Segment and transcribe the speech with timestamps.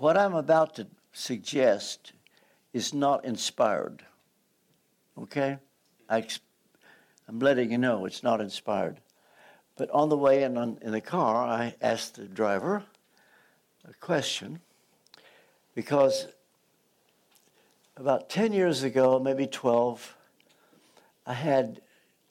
[0.00, 2.14] what I'm about to suggest
[2.72, 4.02] is not inspired.
[5.18, 5.58] Okay?
[6.08, 6.26] I,
[7.28, 8.98] am letting you know it's not inspired.
[9.76, 12.82] But on the way in, on, in the car, I asked the driver
[13.86, 14.60] a question
[15.74, 16.28] because
[17.98, 20.16] about 10 years ago, maybe 12,
[21.26, 21.82] I had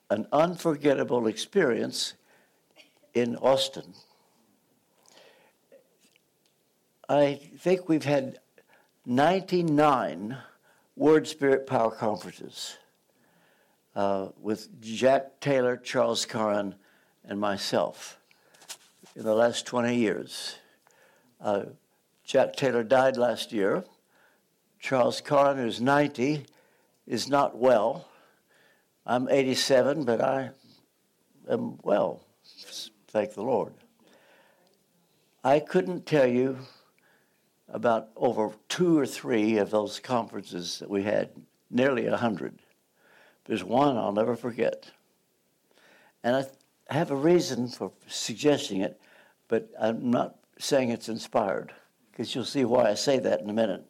[0.10, 2.16] an unforgettable experience
[3.14, 3.94] in Austin.
[7.12, 8.38] I think we've had
[9.08, 10.38] 99
[10.96, 12.78] Word Spirit Power conferences
[13.96, 16.76] uh, with Jack Taylor, Charles Carrin,
[17.26, 18.20] and myself
[19.16, 20.58] in the last 20 years.
[21.42, 21.64] Uh,
[22.24, 23.84] Jack Taylor died last year.
[24.80, 26.46] Charles Carrin, who's 90,
[27.08, 28.08] is not well.
[29.08, 30.52] I'm 87, but I
[31.50, 32.22] am well,
[33.08, 33.74] thank the Lord.
[35.44, 36.60] I couldn't tell you
[37.72, 41.30] about over two or three of those conferences that we had,
[41.70, 42.60] nearly a hundred.
[43.46, 44.92] There's one I'll never forget.
[46.24, 46.46] And I
[46.94, 49.00] have a reason for suggesting it,
[49.48, 51.72] but I'm not saying it's inspired,
[52.12, 53.86] because you'll see why I say that in a minute.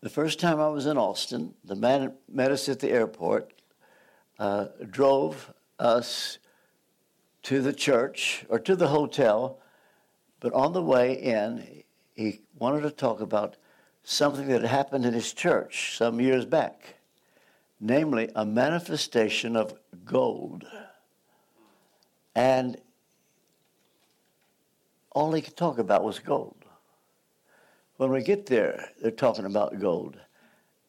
[0.00, 3.52] The first time I was in Austin, the man met us at the airport,
[4.38, 6.38] uh, drove us
[7.42, 9.60] to the church or to the hotel
[10.40, 13.56] but on the way in, he wanted to talk about
[14.02, 16.96] something that had happened in his church some years back,
[17.78, 19.74] namely a manifestation of
[20.04, 20.66] gold.
[22.34, 22.78] And
[25.12, 26.64] all he could talk about was gold.
[27.98, 30.18] When we get there, they're talking about gold.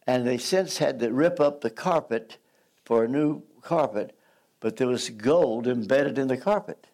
[0.07, 2.37] And they since had to rip up the carpet
[2.85, 4.17] for a new carpet,
[4.61, 6.87] but there was gold embedded in the carpet.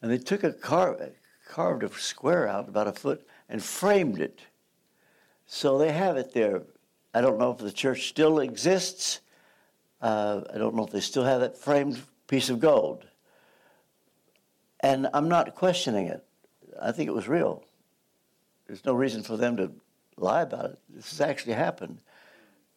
[0.00, 1.16] And they took a carpet
[1.52, 4.40] carved a square out about a foot and framed it.
[5.44, 6.62] So they have it there.
[7.12, 9.20] I don't know if the church still exists.
[10.00, 13.04] Uh, I don't know if they still have that framed piece of gold.
[14.80, 16.24] And I'm not questioning it.
[16.80, 17.62] I think it was real.
[18.66, 19.70] There's no reason for them to
[20.16, 20.78] lie about it.
[20.88, 21.98] This has actually happened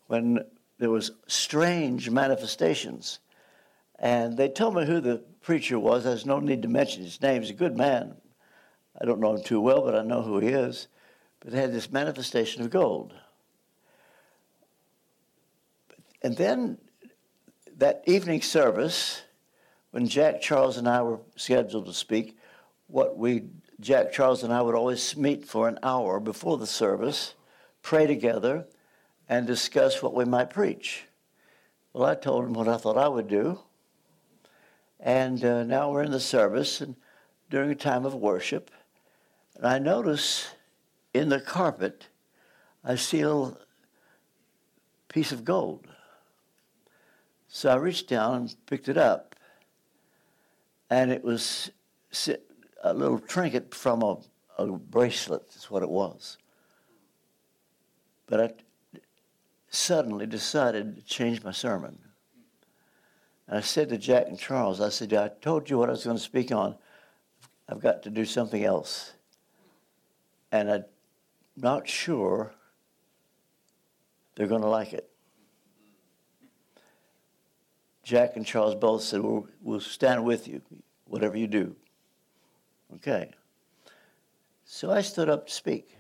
[0.08, 0.44] when
[0.80, 3.20] there was strange manifestations.
[4.00, 6.04] And they told me who the preacher was.
[6.04, 7.42] There's no need to mention his name.
[7.42, 8.16] He's a good man.
[9.00, 10.88] I don't know him too well, but I know who he is.
[11.40, 13.14] But had this manifestation of gold.
[16.22, 16.78] And then
[17.78, 19.22] that evening service,
[19.92, 22.38] when Jack Charles and I were scheduled to speak,
[22.88, 23.44] what we
[23.82, 27.36] Jack Charles and I would always meet for an hour before the service,
[27.82, 28.66] pray together,
[29.28, 31.06] and discuss what we might preach.
[31.92, 33.60] Well, I told him what I thought I would do.
[35.00, 36.96] And uh, now we're in the service and
[37.50, 38.72] during a time of worship.
[39.56, 40.50] And I notice
[41.14, 42.08] in the carpet,
[42.84, 43.58] I see a little
[45.08, 45.88] piece of gold.
[47.48, 49.36] So I reached down and picked it up.
[50.90, 51.72] And it was
[52.84, 54.18] a little trinket from a,
[54.58, 56.38] a bracelet, is what it was.
[58.28, 58.54] But I
[59.70, 61.98] suddenly decided to change my sermon.
[63.48, 66.04] And I said to Jack and Charles, I said, I told you what I was
[66.04, 66.76] going to speak on.
[67.70, 69.14] I've got to do something else
[70.56, 70.86] and I'm
[71.58, 72.54] not sure
[74.36, 75.10] they're going to like it.
[78.04, 80.62] Jack and Charles both said, we'll, we'll stand with you,
[81.06, 81.76] whatever you do.
[82.96, 83.32] Okay.
[84.64, 85.98] So I stood up to speak.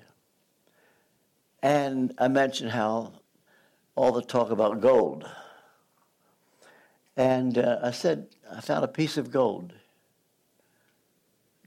[1.61, 3.13] And I mentioned how
[3.95, 5.27] all the talk about gold.
[7.17, 9.73] And uh, I said, I found a piece of gold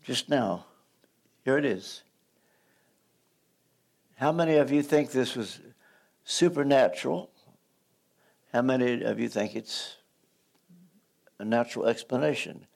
[0.05, 0.67] just now.
[1.45, 2.03] Here it is.
[4.19, 5.61] How many of you think this was
[6.25, 7.31] supernatural?
[8.53, 9.95] How many of you think it's
[11.39, 12.67] a natural explanation?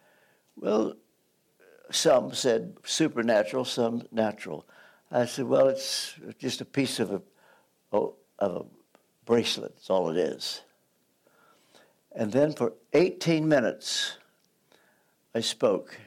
[0.54, 0.94] Well,
[1.90, 4.68] some said supernatural, some natural.
[5.10, 7.22] I said, well, it's just a piece of a,
[7.92, 8.62] of a
[9.24, 9.74] bracelet.
[9.74, 10.62] That's all it is.
[12.14, 14.16] And then for 18 minutes,
[15.34, 15.98] I spoke.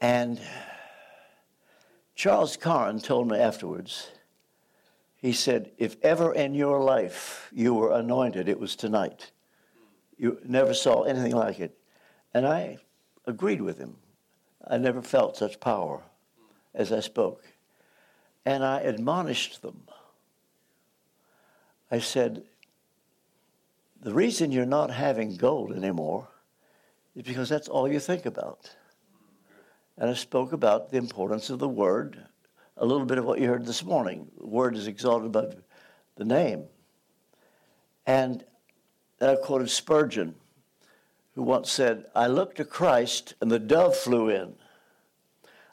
[0.00, 0.40] And
[2.16, 4.10] Charles Carrin told me afterwards,
[5.16, 9.30] he said, if ever in your life you were anointed, it was tonight.
[10.16, 11.78] You never saw anything like it.
[12.32, 12.78] And I
[13.26, 13.96] agreed with him.
[14.66, 16.02] I never felt such power
[16.74, 17.44] as I spoke.
[18.46, 19.82] And I admonished them.
[21.90, 22.44] I said,
[24.00, 26.28] the reason you're not having gold anymore
[27.14, 28.74] is because that's all you think about.
[29.98, 32.22] And I spoke about the importance of the word,
[32.76, 34.28] a little bit of what you heard this morning.
[34.38, 35.56] The word is exalted above
[36.16, 36.64] the name.
[38.06, 38.44] And
[39.20, 40.34] I quoted Spurgeon,
[41.34, 44.54] who once said, I looked to Christ and the dove flew in.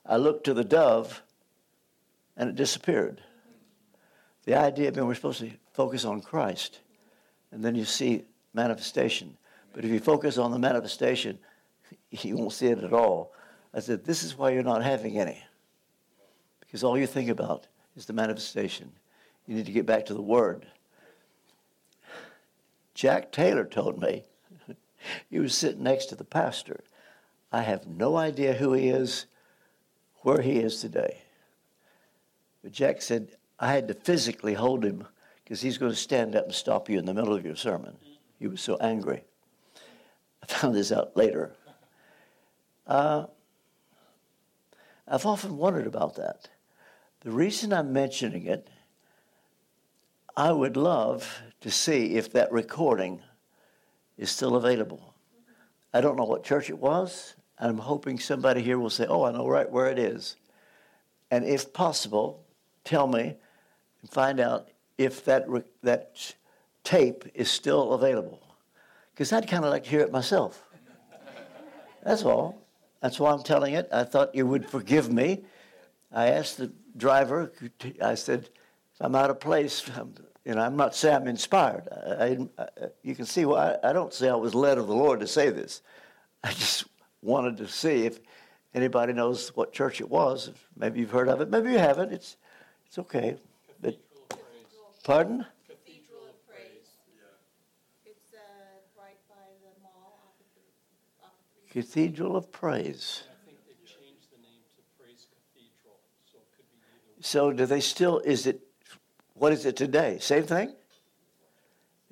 [0.06, 1.22] I looked to the dove
[2.38, 3.22] and it disappeared.
[4.46, 6.80] The idea being we're supposed to focus on Christ,
[7.52, 9.38] and then you see manifestation.
[9.74, 11.40] But if you focus on the manifestation,
[12.12, 13.34] you won't see it at all.
[13.74, 15.42] I said, This is why you're not having any.
[16.60, 18.92] Because all you think about is the manifestation.
[19.48, 20.66] You need to get back to the Word.
[22.94, 24.24] Jack Taylor told me,
[25.30, 26.84] he was sitting next to the pastor.
[27.52, 29.25] I have no idea who he is,
[30.22, 31.18] where he is today.
[32.64, 35.06] But Jack said, I had to physically hold him
[35.44, 37.96] because he's going to stand up and stop you in the middle of your sermon.
[38.40, 39.24] He was so angry.
[40.42, 41.54] I found this out later.
[42.88, 43.25] Uh,
[45.08, 46.50] I've often wondered about that.
[47.22, 48.70] The reason I'm mentioning it,
[50.36, 53.22] I would love to see if that recording
[54.18, 55.14] is still available.
[55.94, 59.32] I don't know what church it was, I'm hoping somebody here will say, Oh, I
[59.32, 60.36] know right where it is.
[61.32, 62.44] And if possible,
[62.84, 63.38] tell me
[64.02, 65.46] and find out if that,
[65.82, 66.36] that
[66.84, 68.42] tape is still available.
[69.14, 70.64] Because I'd kind of like to hear it myself.
[72.04, 72.62] That's all.
[73.04, 73.90] That's why I'm telling it.
[73.92, 75.44] I thought you would forgive me.
[76.10, 77.52] I asked the driver,
[78.02, 78.48] I said,
[78.94, 80.16] if I'm out of place, I'm,
[80.46, 81.90] you know, I'm not saying I'm inspired.
[81.92, 82.68] I, I,
[83.02, 85.50] you can see why I, don't say I was led of the Lord to say
[85.50, 85.82] this.
[86.46, 86.86] I just
[87.22, 88.22] wanted to see if
[88.74, 90.52] anybody knows what church it was.
[90.78, 91.50] Maybe you've heard of it.
[91.50, 92.14] Maybe you haven't.
[92.14, 92.38] It's,
[92.88, 93.36] it's okay.
[93.82, 94.00] But,
[95.04, 95.46] pardon?
[101.74, 103.25] Cathedral of Praise.
[103.25, 106.78] I think they changed the name to Praise Cathedral, so it could be.
[107.25, 108.62] So do they still, is it,
[109.34, 110.22] what is it today?
[110.22, 110.70] Same thing?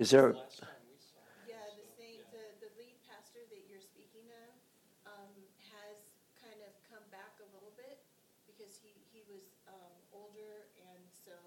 [0.02, 1.54] Is there, Last time we saw it.
[1.54, 5.30] Yeah, the same, the, the lead pastor that you're speaking of, um,
[5.78, 6.10] has
[6.42, 8.02] kind of come back a little bit
[8.50, 11.38] because he, he was, um, older and so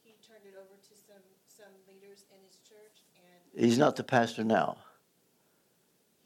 [0.00, 1.20] he turned it over to some,
[1.52, 4.80] some leaders in his church and he's not the pastor now?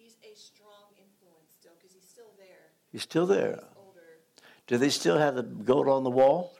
[0.03, 2.75] he's a strong influence still, cause he's still there.
[2.93, 3.65] He's still there.
[4.67, 6.55] Do they still have the goat on the wall?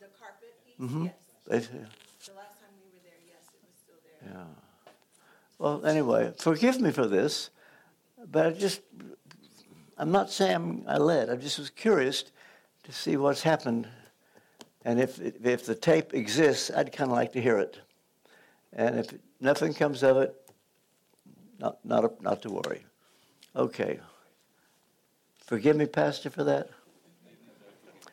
[0.00, 1.04] The carpet piece, Mhm.
[1.04, 1.14] yes.
[1.46, 4.32] They- The last time we were there, yes, it was still there.
[4.32, 4.46] Yeah.
[5.58, 7.50] Well, anyway, forgive me for this,
[8.26, 8.80] but I just,
[9.98, 11.28] I'm not saying I led.
[11.30, 12.24] I just was curious
[12.84, 13.86] to see what's happened.
[14.84, 17.78] And if, if the tape exists, I'd kind of like to hear it.
[18.72, 20.34] And if nothing comes of it,
[21.58, 22.86] not, not, not to worry.
[23.54, 24.00] Okay.
[25.50, 26.70] Forgive me, Pastor, for that.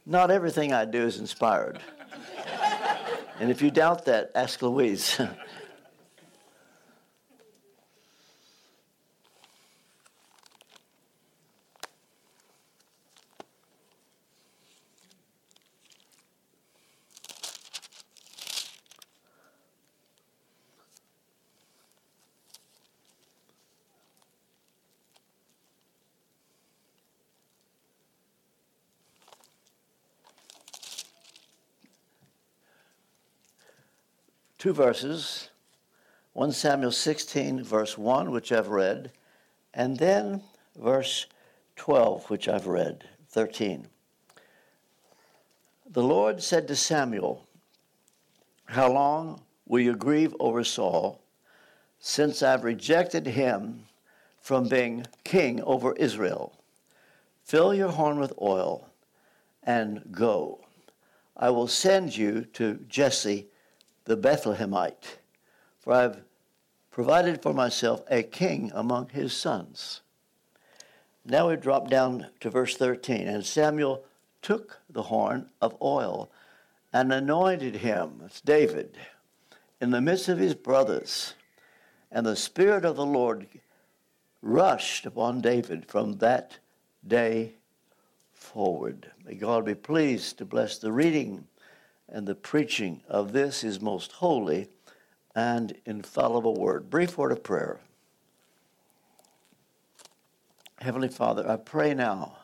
[0.08, 1.80] Not everything I do is inspired.
[3.40, 5.22] and if you doubt that, ask Louise.
[34.68, 35.50] two verses
[36.34, 39.14] 1 Samuel 16, verse 1, which I've read,
[39.74, 40.42] and then
[40.78, 41.26] verse
[41.78, 43.88] 12, which I've read, 13.
[45.90, 47.48] The Lord said to Samuel,
[48.66, 51.22] How long will you grieve over Saul,
[52.00, 53.86] since I've rejected him
[54.42, 56.52] from being king over Israel?
[57.46, 58.90] Fill your horn with oil
[59.64, 60.60] and go.
[61.38, 63.48] I will send you to Jesse
[64.08, 65.18] the Bethlehemite,
[65.80, 66.22] for I have
[66.90, 70.02] provided for myself a king among his sons.
[71.26, 73.28] Now we drop down to verse 13.
[73.28, 74.06] And Samuel
[74.42, 76.32] took the horn of oil
[76.94, 78.98] and anointed him, that's David,
[79.82, 81.34] in the midst of his brothers.
[82.10, 83.46] And the Spirit of the Lord
[84.42, 86.60] rushed upon David from that
[87.06, 87.56] day
[88.34, 89.12] forward.
[89.26, 91.46] May God be pleased to bless the reading
[92.10, 94.68] and the preaching of this his most holy
[95.36, 96.90] and infallible word.
[96.90, 97.80] Brief word of prayer.
[100.80, 102.38] Heavenly Father, I pray now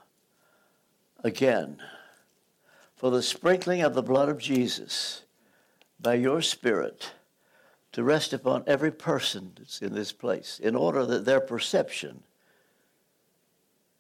[1.24, 1.78] again
[2.96, 5.24] for the sprinkling of the blood of Jesus
[6.00, 7.12] by your Spirit
[7.92, 12.24] to rest upon every person that's in this place, in order that their perception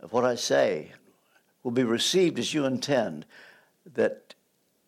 [0.03, 0.91] of what I say,
[1.63, 3.25] will be received as you intend,
[3.93, 4.32] that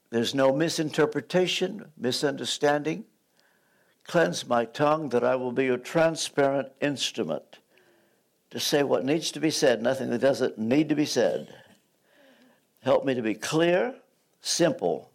[0.10, 3.06] there's no misinterpretation, misunderstanding.
[4.06, 7.60] Cleanse my tongue that I will be a transparent instrument
[8.52, 11.54] to say what needs to be said, nothing that doesn't need to be said.
[12.82, 13.96] Help me to be clear,
[14.42, 15.12] simple.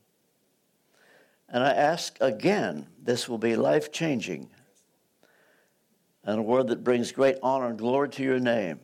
[1.49, 4.51] And I ask again, this will be life changing
[6.25, 8.81] and a word that brings great honor and glory to your name.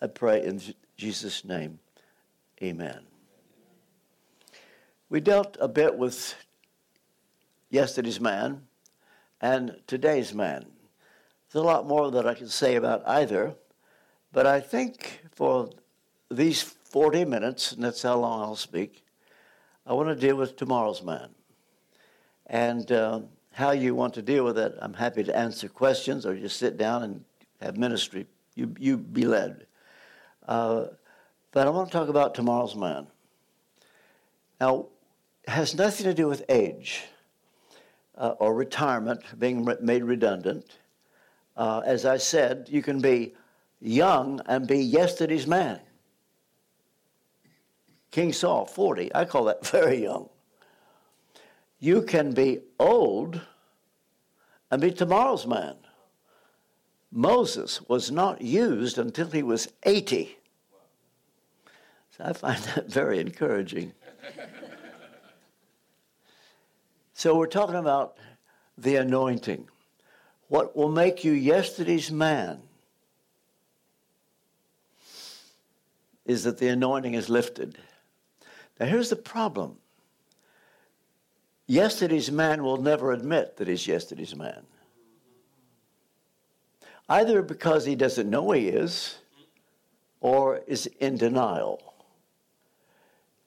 [0.00, 0.60] I pray in
[0.96, 1.78] Jesus' name.
[2.62, 3.11] Amen.
[5.12, 6.34] We dealt a bit with
[7.68, 8.62] yesterday's man
[9.42, 10.64] and today's man.
[11.52, 13.54] There's a lot more that I can say about either,
[14.32, 15.68] but I think for
[16.30, 19.04] these 40 minutes, and that's how long I'll speak,
[19.86, 21.28] I want to deal with tomorrow's man.
[22.46, 23.20] And uh,
[23.52, 26.78] how you want to deal with it, I'm happy to answer questions or just sit
[26.78, 27.24] down and
[27.60, 28.26] have ministry.
[28.54, 29.66] You, you be led.
[30.48, 30.86] Uh,
[31.50, 33.08] but I want to talk about tomorrow's man.
[34.58, 34.86] Now,
[35.46, 37.04] has nothing to do with age
[38.16, 40.78] uh, or retirement, being re- made redundant.
[41.56, 43.34] Uh, as I said, you can be
[43.80, 45.80] young and be yesterday's man.
[48.10, 49.14] King Saul, 40.
[49.14, 50.28] I call that very young.
[51.80, 53.40] You can be old
[54.70, 55.76] and be tomorrow's man.
[57.10, 60.36] Moses was not used until he was 80.
[62.16, 63.92] So I find that very encouraging.
[67.14, 68.16] So we're talking about
[68.78, 69.68] the anointing.
[70.48, 72.62] What will make you yesterday's man
[76.24, 77.78] is that the anointing is lifted.
[78.78, 79.78] Now, here's the problem
[81.66, 84.62] yesterday's man will never admit that he's yesterday's man.
[87.08, 89.18] Either because he doesn't know he is
[90.20, 91.91] or is in denial.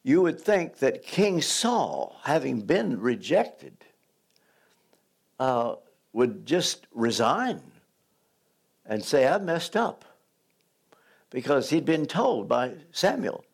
[0.06, 3.76] You would think that King Saul, having been rejected,
[5.40, 5.78] uh,
[6.14, 7.60] would just resign
[8.86, 10.06] and say, I've messed up.
[11.32, 13.46] Because he'd been told by Samuel,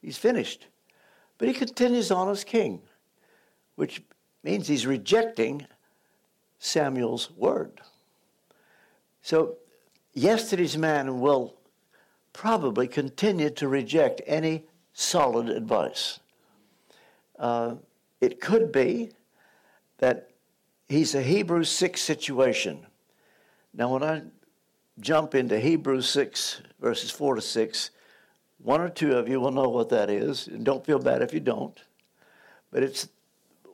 [0.00, 0.68] he's finished.
[1.38, 2.82] But he continues on as king,
[3.74, 4.00] which
[4.44, 5.66] means he's rejecting
[6.60, 7.80] Samuel's word.
[9.22, 9.56] So,
[10.14, 11.56] yesterday's man will
[12.32, 16.20] probably continue to reject any solid advice.
[17.38, 17.74] Uh,
[18.22, 19.10] it could be
[19.98, 20.30] that
[20.88, 22.86] he's a Hebrews 6 situation.
[23.74, 24.22] Now, when I
[24.98, 27.90] jump into Hebrews 6, verses 4 to 6,
[28.62, 31.34] one or two of you will know what that is, and don't feel bad if
[31.34, 31.78] you don't.
[32.70, 33.08] But it's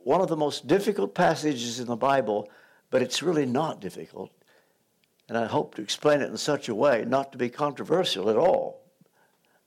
[0.03, 2.51] one of the most difficult passages in the Bible,
[2.91, 4.33] but it's really not difficult.
[5.29, 8.37] And I hope to explain it in such a way not to be controversial at
[8.37, 8.82] all.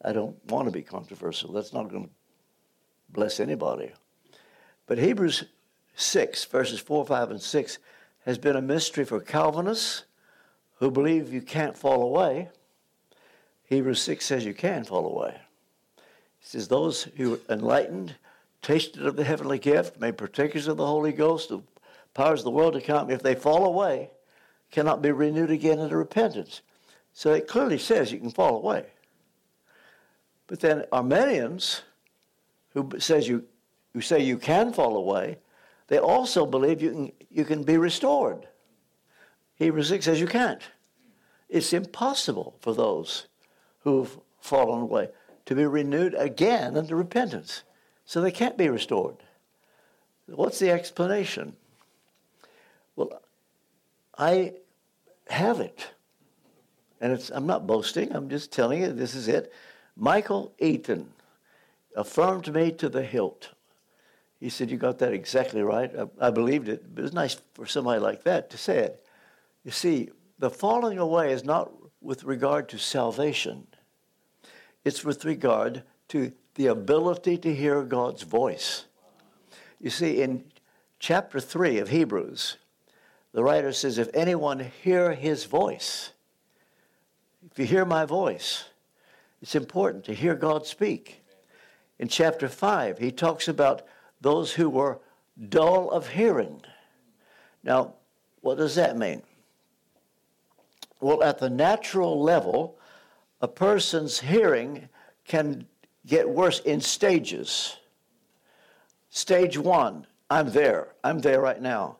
[0.05, 1.51] I don't want to be controversial.
[1.51, 2.09] That's not going to
[3.09, 3.91] bless anybody.
[4.87, 5.45] But Hebrews
[5.95, 7.79] 6, verses 4, 5, and 6
[8.25, 10.03] has been a mystery for Calvinists
[10.75, 12.49] who believe you can't fall away
[13.65, 15.35] Hebrews 6 says you can fall away.
[15.97, 18.15] It says, Those who are enlightened,
[18.61, 21.61] tasted of the heavenly gift, made partakers of the Holy Ghost, the
[22.13, 24.11] powers of the world to come, if they fall away,
[24.71, 26.61] cannot be renewed again into repentance.
[27.13, 28.85] So it clearly says you can fall away.
[30.47, 31.81] But then Arminians,
[32.73, 33.45] who says you
[33.93, 35.37] who say you can fall away,
[35.87, 38.47] they also believe you can you can be restored.
[39.55, 40.61] Hebrews 6 says you can't.
[41.47, 43.27] It's impossible for those
[43.79, 45.09] who've fallen away
[45.45, 47.63] to be renewed again unto repentance.
[48.05, 49.17] So they can't be restored.
[50.27, 51.55] What's the explanation?
[52.95, 53.21] Well,
[54.17, 54.53] I
[55.29, 55.87] have it.
[57.01, 59.51] And I'm not boasting, I'm just telling you this is it.
[59.95, 61.09] Michael Eaton
[61.95, 63.49] affirmed me to the hilt.
[64.39, 65.91] He said, You got that exactly right.
[65.97, 66.83] I, I believed it.
[66.95, 69.05] It was nice for somebody like that to say it.
[69.63, 71.71] You see, the falling away is not
[72.01, 73.67] with regard to salvation,
[74.83, 78.85] it's with regard to the ability to hear God's voice.
[79.79, 80.43] You see, in
[80.99, 82.57] chapter 3 of Hebrews,
[83.33, 86.11] the writer says, If anyone hear his voice,
[87.51, 88.65] if you hear my voice,
[89.45, 91.23] it's important to hear God speak.
[91.99, 93.83] In chapter 5, he talks about
[94.19, 94.97] those who were
[95.49, 96.63] dull of hearing.
[97.63, 97.93] Now,
[98.41, 99.21] what does that mean?
[100.99, 102.79] Well, at the natural level,
[103.39, 104.89] a person's hearing
[105.25, 105.67] can
[106.07, 107.77] get worse in stages.
[109.11, 110.87] Stage one, I'm there.
[111.03, 111.97] I'm there right now.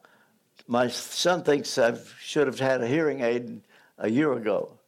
[0.66, 3.62] My son thinks I should have had a hearing aid
[4.00, 4.80] a year ago.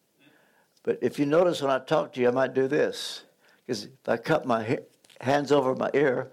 [0.87, 3.23] But if you notice when I talk to you, I might do this
[3.65, 4.85] Because if I cut my ha-
[5.19, 6.31] hands over my ear,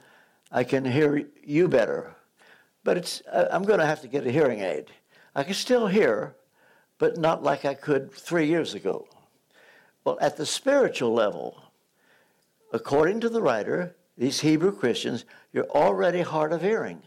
[0.53, 2.15] I can hear you better.
[2.85, 4.93] But it's, I'm going to have to get a hearing aid.
[5.35, 6.37] I can still hear,
[6.99, 9.09] but not like I could three years ago.
[10.05, 11.61] Well, at the spiritual level,
[12.73, 17.03] according to the writer, these Hebrew Christians, you're already hard of hearing.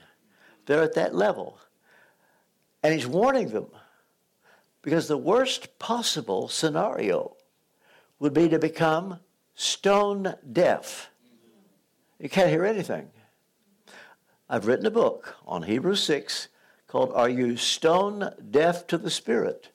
[0.66, 1.60] They're at that level.
[2.84, 3.68] And he's warning them
[4.82, 7.37] because the worst possible scenario
[8.19, 9.19] would be to become
[9.55, 11.09] stone deaf.
[12.19, 13.09] You can't hear anything.
[14.50, 16.47] I've written a book on Hebrews 6
[16.88, 19.69] called Are You Stone Deaf to the Spirit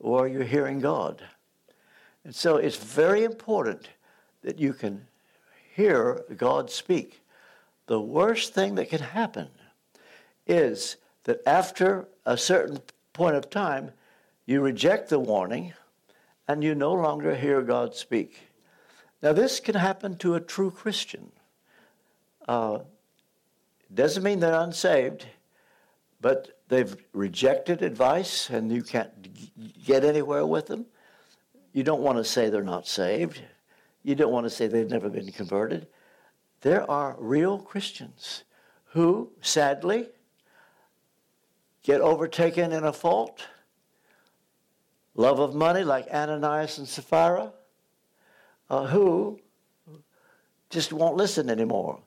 [0.00, 1.22] or Are You Hearing God?
[2.24, 3.88] And so it's very important
[4.42, 5.06] that you can
[5.74, 7.22] hear God speak.
[7.86, 9.48] The worst thing that can happen
[10.46, 12.80] is that after a certain
[13.12, 13.92] point of time,
[14.46, 15.72] you reject the warning
[16.48, 18.40] and you no longer hear God speak.
[19.22, 21.30] Now, this can happen to a true Christian.
[22.48, 22.80] Uh,
[23.92, 25.26] doesn't mean they're unsaved,
[26.20, 29.10] but they've rejected advice and you can't
[29.84, 30.86] get anywhere with them.
[31.72, 33.42] You don't want to say they're not saved.
[34.02, 35.86] You don't want to say they've never been converted.
[36.62, 38.44] There are real Christians
[38.92, 40.08] who, sadly,
[41.82, 43.46] get overtaken in a fault.
[45.18, 47.52] Love of money, like Ananias and Sapphira,
[48.70, 49.40] uh, who
[50.70, 52.00] just won't listen anymore.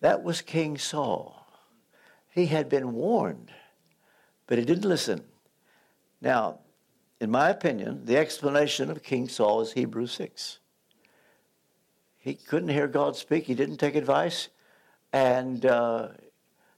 [0.00, 1.44] That was King Saul.
[2.30, 3.50] He had been warned,
[4.46, 5.24] but he didn't listen.
[6.20, 6.60] Now,
[7.20, 10.60] in my opinion, the explanation of King Saul is Hebrews 6.
[12.16, 14.50] He couldn't hear God speak, he didn't take advice,
[15.12, 16.10] and uh,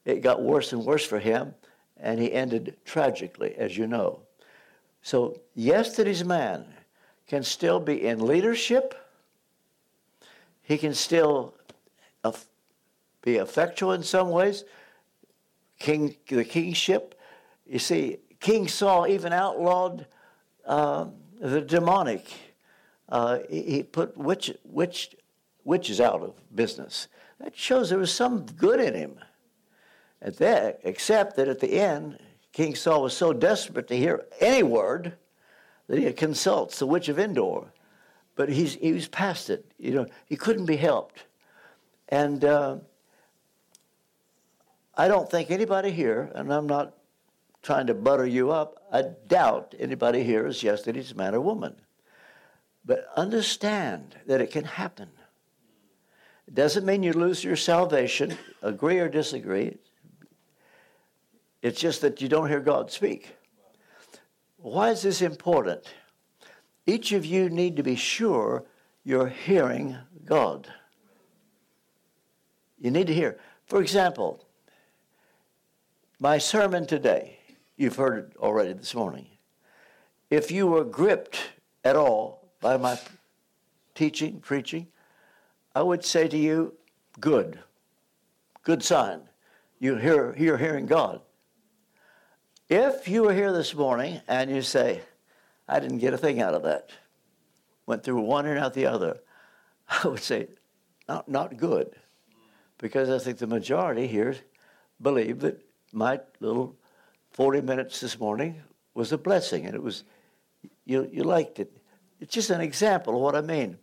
[0.07, 1.55] it got worse and worse for him,
[1.99, 4.23] and he ended tragically, as you know.
[5.09, 6.67] So, yesterday's man
[7.27, 8.95] can still be in leadership,
[10.61, 11.55] he can still
[13.23, 14.67] be effectual in some ways.
[15.78, 17.19] King, the kingship,
[17.67, 20.04] you see, King Saul even outlawed
[20.67, 21.06] uh,
[21.41, 22.30] the demonic.
[23.09, 25.17] Uh, he put witch, witch,
[25.65, 27.09] witches out of business.
[27.41, 29.19] That shows there was some good in him.
[30.21, 32.19] At that, except that at the end,
[32.52, 35.15] King Saul was so desperate to hear any word
[35.89, 37.73] that he consults the witch of Endor.
[38.37, 39.65] But he's, he was past it.
[39.78, 41.25] You know, he couldn't be helped.
[42.08, 42.78] And uh,
[44.97, 46.95] I don't think anybody here, and I'm not
[47.63, 48.82] trying to butter you up.
[48.93, 51.75] I doubt anybody here is just yesterday's man or woman.
[52.84, 55.11] But understand that it can happen.
[56.47, 59.76] It doesn't mean you lose your salvation, agree or disagree.
[61.62, 63.36] It's just that you don't hear God speak.
[64.58, 65.84] Why is this important?
[66.86, 68.64] Each of you need to be sure
[69.04, 70.68] you're hearing God.
[72.78, 73.38] You need to hear.
[73.66, 74.44] For example,
[76.18, 77.38] my sermon today
[77.78, 79.26] You've heard it already this morning.
[80.30, 81.38] If you were gripped
[81.84, 82.99] at all by my
[83.94, 84.88] teaching, preaching,
[85.76, 86.75] I would say to you,
[87.21, 87.60] good.
[88.64, 89.21] Good sign.
[89.78, 91.21] You hear, you're hearing God.
[92.69, 95.00] If you were here this morning and you say,
[95.67, 96.91] I didn't get a thing out of that,
[97.87, 99.21] went through one and out the other,
[99.89, 100.49] I would say,
[101.09, 101.97] not, not good.
[102.76, 104.37] Because I think the majority here
[105.00, 106.76] believe that my little
[107.33, 108.61] 40 minutes this morning
[108.93, 110.04] was a blessing, and it was,
[110.85, 111.75] you, you liked it.
[112.21, 113.78] It's just an example of what I mean.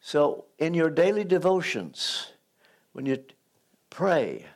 [0.00, 2.32] So, in your daily devotions,
[2.92, 3.22] when you
[3.88, 4.46] pray,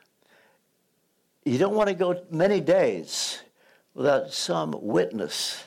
[1.45, 3.39] you don't want to go many days
[4.01, 5.63] without some witness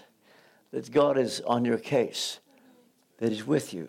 [0.73, 2.41] that God is on your case,
[3.19, 3.89] that He's with you.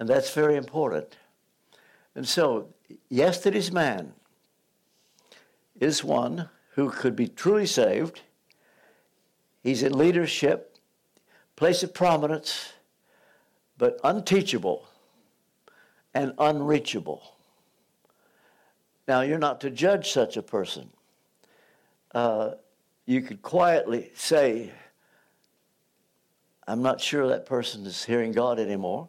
[0.00, 1.18] And that's very important.
[2.14, 2.68] And so,
[3.10, 4.14] yesterday's man
[5.78, 8.22] is one who could be truly saved.
[9.62, 10.78] He's in leadership,
[11.54, 12.72] place of prominence,
[13.76, 14.88] but unteachable
[16.14, 17.34] and unreachable.
[19.06, 20.88] Now, you're not to judge such a person.
[22.14, 22.52] Uh,
[23.06, 24.72] you could quietly say,
[26.66, 29.08] I'm not sure that person is hearing God anymore.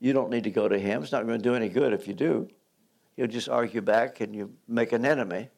[0.00, 1.02] You don't need to go to him.
[1.02, 2.48] It's not going to do any good if you do.
[3.16, 5.50] You'll just argue back and you make an enemy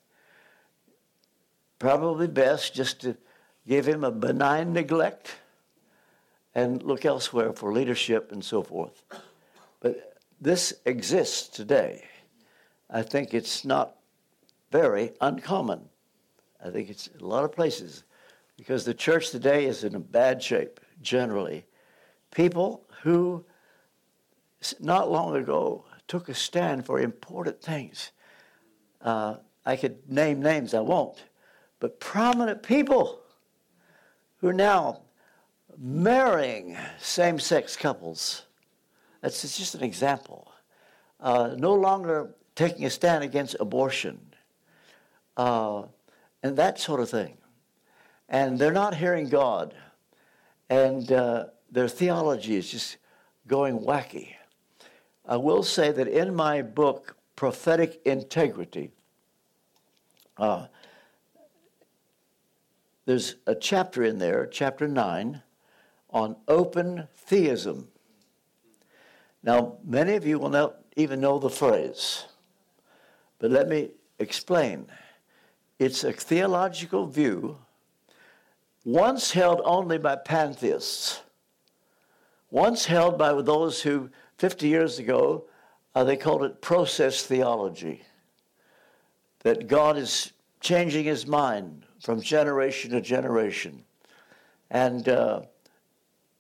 [1.79, 3.17] probably best just to
[3.67, 5.37] give him a benign neglect
[6.55, 9.03] and look elsewhere for leadership and so forth.
[9.81, 12.05] But this exists today.
[12.89, 13.97] I think it's not
[14.71, 15.89] very uncommon.
[16.65, 18.05] I think it's a lot of places
[18.57, 21.67] because the church today is in a bad shape generally.
[22.31, 23.45] People who
[24.79, 28.13] not long ago took a stand for important things.
[29.01, 31.25] Uh, I could name names, I won't,
[31.79, 33.21] but prominent people
[34.39, 35.03] who are now
[35.79, 38.43] marrying same sex couples.
[39.23, 40.53] That's just an example.
[41.21, 44.21] Uh, no longer taking a stand against abortion
[45.37, 45.85] uh,
[46.43, 47.37] and that sort of thing.
[48.29, 49.75] And they're not hearing God.
[50.69, 52.97] And uh, their theology is just
[53.47, 54.35] going wacky.
[55.27, 58.91] I will say that in my book, Prophetic Integrity,
[60.37, 60.67] uh,
[63.07, 65.43] there's a chapter in there, chapter 9,
[66.11, 67.89] on open theism.
[69.43, 72.27] Now, many of you will not even know the phrase,
[73.39, 74.87] but let me explain.
[75.81, 77.57] It's a theological view
[78.85, 81.23] once held only by pantheists,
[82.51, 85.47] once held by those who 50 years ago
[85.95, 88.03] uh, they called it process theology.
[89.43, 93.83] That God is changing his mind from generation to generation.
[94.71, 95.43] And uh,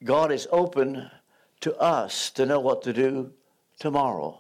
[0.05, 1.11] God is open
[1.61, 3.33] to us to know what to do
[3.79, 4.39] tomorrow.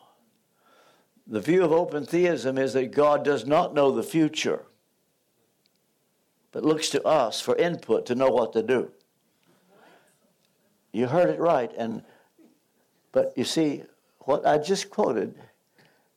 [1.26, 4.66] The view of open theism is that God does not know the future,
[6.52, 8.90] but looks to us for input to know what to do.
[10.92, 11.70] You heard it right.
[11.76, 12.02] And
[13.12, 13.82] but you see,
[14.20, 15.34] what I just quoted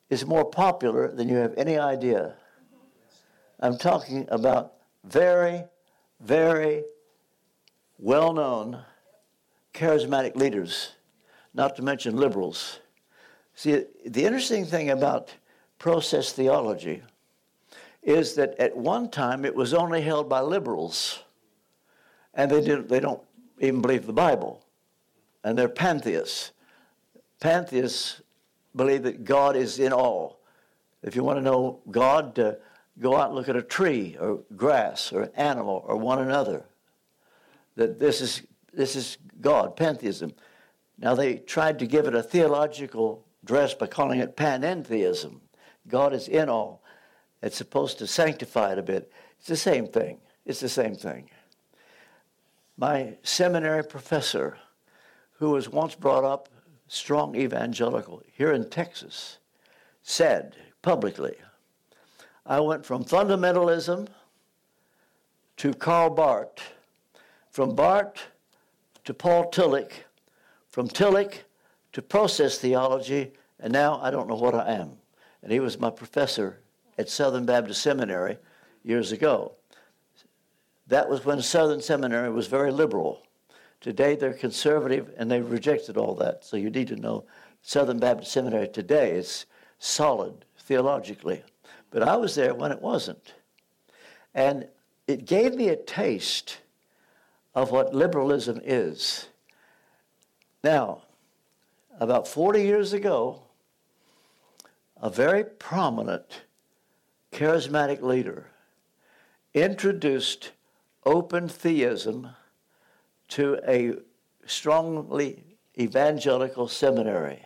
[0.09, 2.35] is more popular than you have any idea.
[3.59, 5.63] I'm talking about very,
[6.19, 6.83] very
[7.97, 8.83] well known
[9.73, 10.91] charismatic leaders,
[11.53, 12.79] not to mention liberals.
[13.55, 15.33] See, the interesting thing about
[15.79, 17.01] process theology
[18.03, 21.23] is that at one time it was only held by liberals,
[22.33, 23.21] and they, didn't, they don't
[23.59, 24.63] even believe the Bible,
[25.43, 26.51] and they're pantheists.
[27.39, 28.21] Pantheists
[28.75, 30.39] believe that God is in all.
[31.01, 32.53] If you want to know God, uh,
[32.99, 36.65] go out and look at a tree or grass or an animal or one another.
[37.75, 40.33] That this is, this is God, pantheism.
[40.97, 45.39] Now, they tried to give it a theological dress by calling it panentheism.
[45.87, 46.82] God is in all.
[47.43, 49.11] It's supposed to sanctify it a bit.
[49.37, 50.19] It's the same thing.
[50.45, 51.29] It's the same thing.
[52.77, 54.57] My seminary professor,
[55.33, 56.47] who was once brought up
[56.87, 59.39] strong evangelical here in Texas,
[60.01, 61.35] said publicly,
[62.45, 64.07] I went from fundamentalism
[65.57, 66.73] to Karl Barth,
[67.51, 68.27] from Barth
[69.03, 69.91] to Paul Tillich,
[70.69, 71.39] from Tillich
[71.91, 74.91] to process theology, and now I don't know what I am.
[75.41, 76.62] And he was my professor
[76.97, 78.37] at Southern Baptist Seminary
[78.83, 79.53] years ago.
[80.87, 83.23] That was when Southern Seminary was very liberal.
[83.81, 86.43] Today they're conservative and they've rejected all that.
[86.43, 87.25] So you need to know
[87.61, 89.45] Southern Baptist Seminary today is
[89.79, 91.43] solid theologically.
[91.91, 93.33] But I was there when it wasn't.
[94.33, 94.67] And
[95.07, 96.59] it gave me a taste
[97.55, 99.27] of what liberalism is.
[100.63, 101.03] Now,
[101.99, 103.43] about 40 years ago,
[105.01, 106.43] a very prominent
[107.33, 108.47] charismatic leader
[109.53, 110.51] introduced
[111.05, 112.29] open theism
[113.27, 113.93] to a
[114.45, 115.43] strongly
[115.77, 117.43] evangelical seminary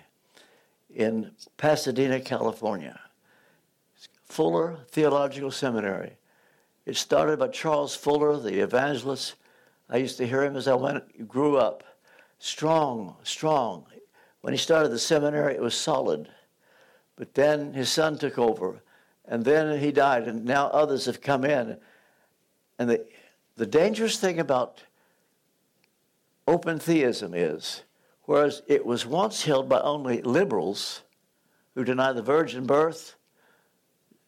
[0.93, 3.00] in Pasadena, California.
[4.26, 6.17] Fuller Theological Seminary.
[6.86, 9.36] It started by Charles Fuller, the evangelist.
[9.89, 11.84] I used to hear him as I went, grew up.
[12.39, 13.86] Strong, strong.
[14.41, 16.30] When he started the seminary, it was solid.
[17.15, 18.82] But then his son took over,
[19.28, 21.78] and then he died, and now others have come in.
[22.80, 23.06] And the,
[23.56, 24.84] the dangerous thing about
[26.48, 27.84] open theism is,
[28.24, 31.02] whereas it was once held by only liberals
[31.76, 33.16] who deny the virgin birth,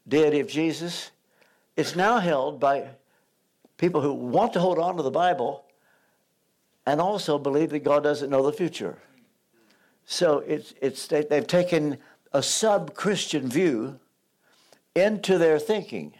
[0.07, 1.11] deity of Jesus,
[1.77, 2.89] it's now held by
[3.77, 5.63] people who want to hold on to the Bible
[6.85, 8.97] and also believe that God doesn't know the future.
[10.05, 11.99] So it's, it's, they've taken
[12.33, 13.99] a sub Christian view
[14.95, 16.13] into their thinking.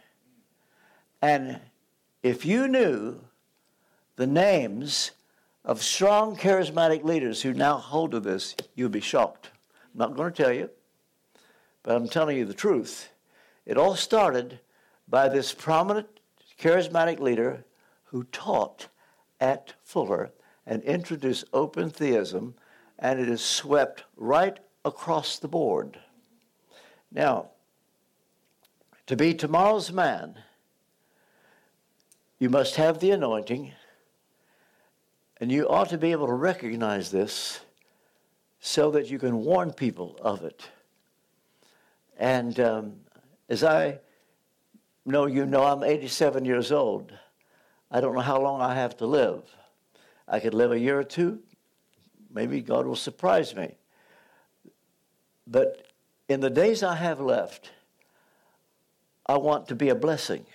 [1.22, 1.60] And
[2.24, 3.20] if you knew
[4.16, 5.12] the names
[5.66, 9.50] of strong charismatic leaders who now hold to this, you'd be shocked.
[9.94, 10.70] I'm not going to tell you,
[11.84, 13.10] but I'm telling you the truth.
[13.66, 14.60] It all started
[15.08, 16.08] by this prominent
[16.60, 17.66] charismatic leader
[18.06, 18.88] who taught
[19.40, 20.32] at Fuller
[20.66, 22.56] and introduced open theism,
[22.98, 26.00] and it has swept right across the board.
[27.12, 27.50] Now,
[29.10, 30.36] to be tomorrow's man,
[32.38, 33.72] you must have the anointing
[35.42, 37.60] and you ought to be able to recognize this
[38.60, 40.70] so that you can warn people of it.
[42.20, 42.98] And um,
[43.50, 43.98] as I
[45.08, 47.12] know you know, I'm 87 years old.
[47.90, 49.42] I don't know how long I have to live.
[50.28, 51.40] I could live a year or two.
[52.32, 53.74] Maybe God will surprise me.
[55.48, 55.88] But
[56.28, 57.72] in the days I have left,
[59.30, 60.48] I want to be a blessing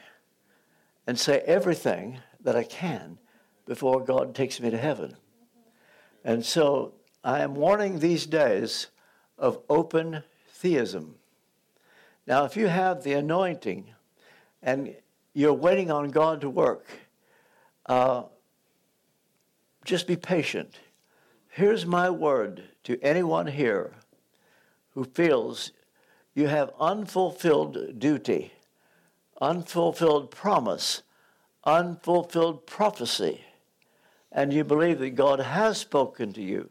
[1.07, 3.19] and say everything that I can
[3.67, 5.17] before God takes me to heaven.
[6.25, 8.89] And so I am warning these days
[9.39, 11.15] of open theism.
[12.27, 13.95] Now, if you have the anointing
[14.61, 14.97] and
[15.35, 16.85] you're waiting on God to work,
[17.87, 18.25] uh,
[19.85, 20.81] just be patient.
[21.49, 23.93] Here's my word to anyone here
[24.95, 25.71] who feels
[26.35, 28.51] you have unfulfilled duty,
[29.41, 31.03] unfulfilled promise,
[31.65, 33.45] unfulfilled prophecy,
[34.33, 36.69] and you believe that God has spoken to you,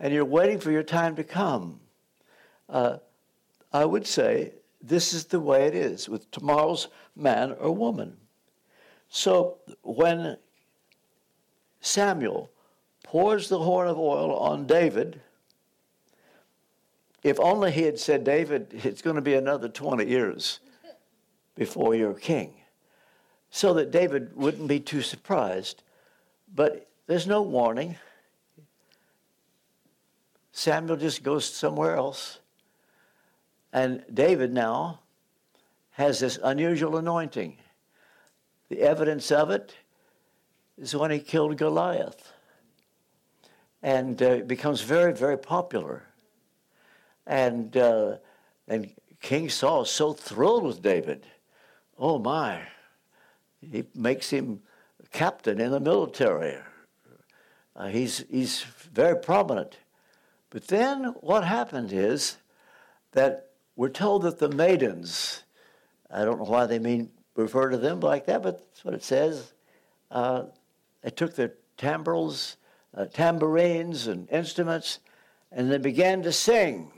[0.00, 1.80] and you're waiting for your time to come.
[2.68, 2.98] Uh,
[3.72, 8.16] I would say this is the way it is with tomorrow's man or woman.
[9.08, 10.36] So when
[11.80, 12.50] Samuel
[13.04, 15.20] pours the horn of oil on David,
[17.22, 20.60] if only he had said, David, it's going to be another 20 years
[21.54, 22.54] before you're king,
[23.50, 25.82] so that David wouldn't be too surprised.
[26.54, 27.96] But there's no warning.
[30.52, 32.38] Samuel just goes somewhere else.
[33.72, 35.00] And David now
[35.92, 37.58] has this unusual anointing.
[38.68, 39.74] The evidence of it
[40.78, 42.32] is when he killed Goliath
[43.82, 46.02] and uh, becomes very, very popular.
[47.26, 48.16] And, uh,
[48.68, 51.26] and King Saul is so thrilled with David.
[52.04, 52.62] Oh my,
[53.60, 54.62] he makes him
[55.12, 56.56] captain in the military.
[57.76, 58.62] Uh, he's, he's
[58.92, 59.76] very prominent.
[60.50, 62.38] But then what happened is
[63.12, 65.44] that we're told that the maidens,
[66.10, 69.04] I don't know why they mean refer to them like that, but that's what it
[69.04, 69.52] says.
[70.10, 70.46] Uh,
[71.02, 72.56] they took their timbrels,
[72.96, 74.98] uh, tambourines, and instruments,
[75.52, 76.90] and they began to sing.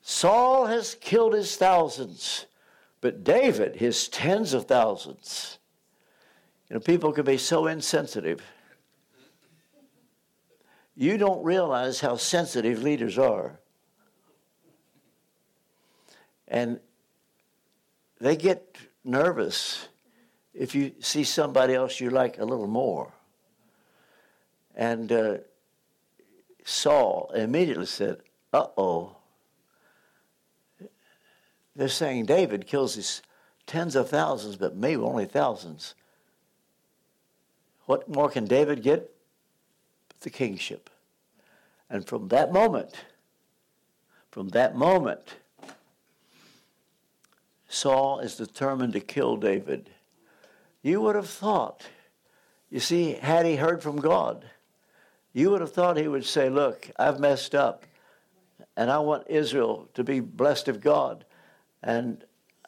[0.00, 2.46] Saul has killed his thousands,
[3.00, 5.58] but David his tens of thousands.
[6.68, 8.42] You know, people can be so insensitive.
[10.96, 13.60] You don't realize how sensitive leaders are.
[16.48, 16.80] And
[18.20, 19.88] they get nervous
[20.54, 23.12] if you see somebody else you like a little more.
[24.74, 25.36] And uh,
[26.64, 28.18] Saul immediately said,
[28.52, 29.15] Uh oh.
[31.76, 33.22] They're saying David kills his
[33.66, 35.94] tens of thousands, but maybe only thousands.
[37.84, 39.12] What more can David get?
[40.20, 40.90] The kingship.
[41.90, 42.94] And from that moment,
[44.30, 45.34] from that moment,
[47.68, 49.90] Saul is determined to kill David.
[50.82, 51.82] You would have thought,
[52.70, 54.46] you see, had he heard from God,
[55.34, 57.84] you would have thought he would say, Look, I've messed up,
[58.76, 61.25] and I want Israel to be blessed of God,
[61.86, 62.24] and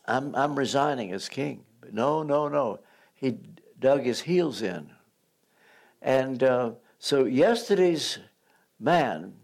[0.06, 1.64] I'm, I'm resigning as king.
[1.80, 2.78] But no, no, no.
[3.14, 3.36] He
[3.78, 4.90] dug his heels in.
[6.00, 8.20] And uh, so yesterday's
[8.78, 9.34] man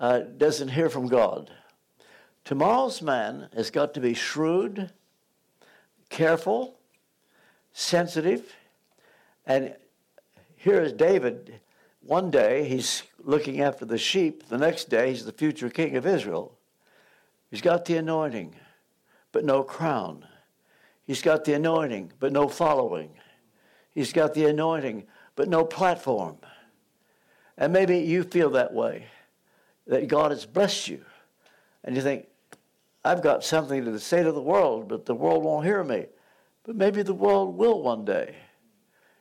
[0.00, 1.52] uh, doesn't hear from God.
[2.44, 4.90] Tomorrow's man has got to be shrewd
[6.08, 6.78] careful,
[7.74, 8.54] sensitive.
[9.44, 9.74] And
[10.56, 11.60] here is David.
[12.00, 16.06] One day he's looking after the sheep, the next day he's the future king of
[16.06, 16.56] Israel.
[17.50, 18.54] He's got the anointing,
[19.32, 20.24] but no crown.
[21.06, 23.10] He's got the anointing, but no following.
[23.94, 25.04] He's got the anointing,
[25.36, 26.36] but no platform.
[27.56, 29.06] And maybe you feel that way,
[29.86, 31.04] that God has blessed you.
[31.84, 32.26] And you think,
[33.04, 36.06] I've got something to say to the world, but the world won't hear me.
[36.64, 38.36] But maybe the world will one day.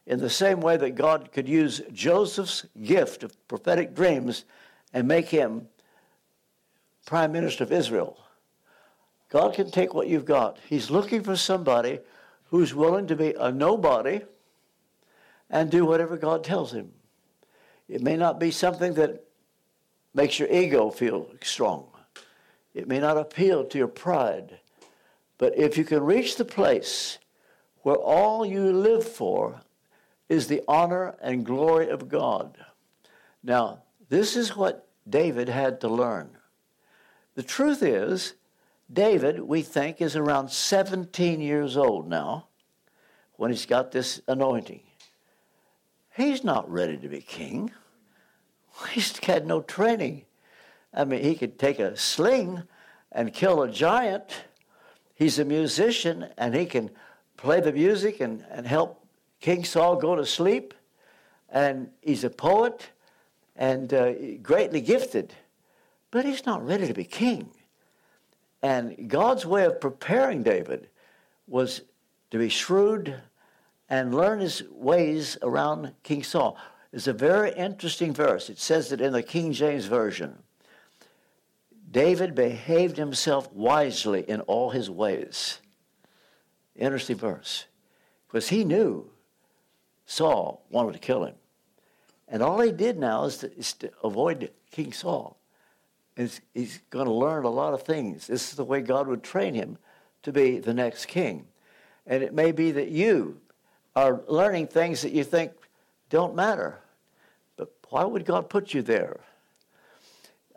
[0.06, 4.46] In the same way that God could use Joseph's gift of prophetic dreams
[4.94, 5.68] and make him
[7.06, 8.18] prime minister of Israel.
[9.30, 10.58] God can take what you've got.
[10.68, 12.00] He's looking for somebody
[12.50, 14.22] who's willing to be a nobody
[15.50, 16.92] and do whatever God tells him.
[17.88, 19.24] It may not be something that
[20.14, 21.88] makes your ego feel strong.
[22.74, 24.60] It may not appeal to your pride.
[25.38, 27.20] But if you can reach the place
[27.84, 29.62] where all you live for
[30.30, 32.58] is the honor and glory of God.
[33.44, 36.30] Now, this is what David had to learn.
[37.36, 38.34] The truth is,
[38.92, 42.48] David, we think, is around 17 years old now
[43.36, 44.82] when he's got this anointing.
[46.16, 47.72] He's not ready to be king.
[48.92, 50.24] He's had no training.
[50.94, 52.64] I mean, he could take a sling
[53.12, 54.44] and kill a giant.
[55.14, 56.90] He's a musician and he can
[57.36, 59.06] play the music and, and help
[59.42, 60.74] King Saul go to sleep.
[61.50, 62.90] And he's a poet
[63.56, 65.34] and uh, greatly gifted,
[66.10, 67.52] but he's not ready to be king.
[68.68, 70.90] And God's way of preparing David
[71.48, 71.84] was
[72.32, 73.16] to be shrewd
[73.88, 76.58] and learn his ways around King Saul.
[76.92, 78.50] It's a very interesting verse.
[78.50, 80.40] It says that in the King James Version.
[81.90, 85.62] David behaved himself wisely in all his ways.
[86.76, 87.68] Interesting verse.
[88.28, 89.10] Because he knew
[90.06, 91.36] Saul wanted to kill him.
[92.28, 95.37] And all he did now is to, is to avoid King Saul.
[96.18, 98.26] He's, he's going to learn a lot of things.
[98.26, 99.78] This is the way God would train him
[100.24, 101.46] to be the next king.
[102.08, 103.40] And it may be that you
[103.96, 105.52] are learning things that you think
[106.10, 106.80] don't matter.
[107.56, 109.20] But why would God put you there?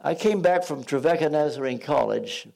[0.02, 2.48] I came back from Trevecca Nazarene College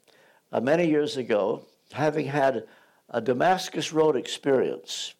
[0.51, 1.63] uh, many years ago,
[1.93, 2.65] having had
[3.11, 5.13] a Damascus Road experience.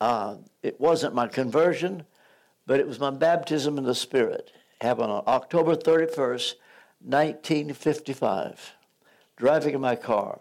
[0.00, 2.04] Uh, it wasn't my conversion,
[2.66, 4.52] but it was my baptism in the Spirit.
[4.82, 6.54] Happened on October 31st,
[7.04, 8.72] 1955,
[9.36, 10.40] driving in my car.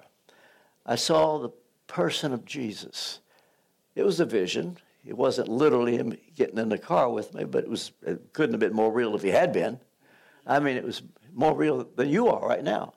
[0.84, 1.51] I saw the
[1.86, 3.19] person of Jesus.
[3.93, 4.80] It was a vision.
[5.06, 8.54] It wasn't literally him getting in the car with me, but it was it couldn't
[8.54, 9.80] have been more real if he had been.
[10.47, 12.95] I mean, it was more real than you are right now.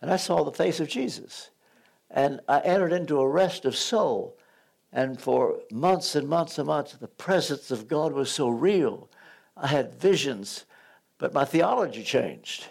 [0.00, 1.50] And I saw the face of Jesus.
[2.10, 4.38] And I entered into a rest of soul.
[4.90, 9.10] And for months and months and months, the presence of God was so real.
[9.54, 10.64] I had visions,
[11.18, 12.66] but my theology changed.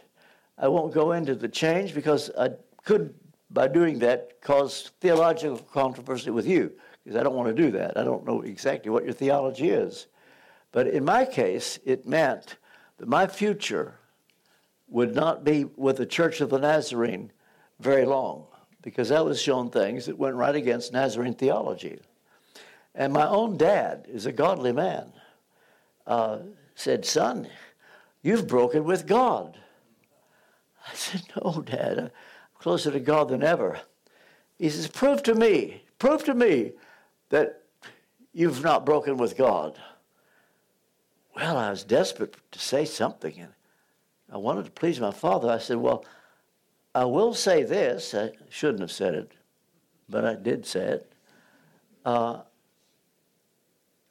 [0.57, 2.51] I won't go into the change because I
[2.83, 3.13] could,
[3.51, 6.71] by doing that, cause theological controversy with you,
[7.03, 7.97] because I don't want to do that.
[7.97, 10.07] I don't know exactly what your theology is.
[10.71, 12.57] But in my case, it meant
[12.97, 13.99] that my future
[14.89, 17.31] would not be with the Church of the Nazarene
[17.79, 18.47] very long
[18.81, 21.99] because I was shown things that went right against Nazarene theology.
[22.95, 25.11] And my own dad is a godly man.
[26.05, 26.39] Uh,
[26.75, 27.47] said, Son,
[28.27, 29.57] you've broken with God.
[30.85, 32.11] I said, No, Dad, I'm
[32.59, 33.79] closer to God than ever.
[34.59, 36.73] He says, Prove to me, prove to me
[37.29, 37.63] that
[38.33, 39.79] you've not broken with God.
[41.35, 43.39] Well, I was desperate to say something.
[43.39, 43.51] And
[44.31, 45.49] I wanted to please my father.
[45.49, 46.03] I said, Well,
[46.93, 48.13] I will say this.
[48.13, 49.31] I shouldn't have said it,
[50.09, 51.13] but I did say it.
[52.03, 52.41] Uh,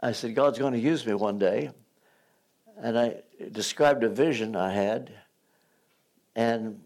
[0.01, 1.71] I said, God's going to use me one day.
[2.83, 5.13] And I described a vision I had.
[6.35, 6.81] And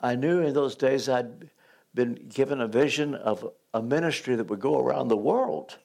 [0.00, 1.50] I knew in those days I'd
[1.94, 5.78] been given a vision of a ministry that would go around the world.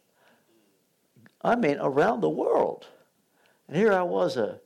[1.41, 2.87] I mean, around the world.
[3.67, 4.59] And here I was, a,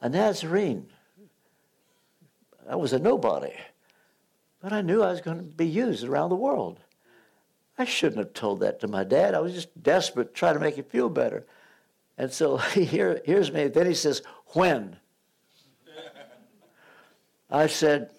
[0.00, 0.86] a Nazarene
[2.68, 3.52] I was a nobody.
[4.60, 6.80] But I knew I was going to be used around the world.
[7.76, 9.34] I shouldn't have told that to my dad.
[9.34, 11.44] I was just desperate, trying to make him feel better.
[12.16, 13.68] And so he hear, hears me.
[13.68, 14.22] Then he says,
[14.54, 14.96] When?
[17.50, 18.10] I said,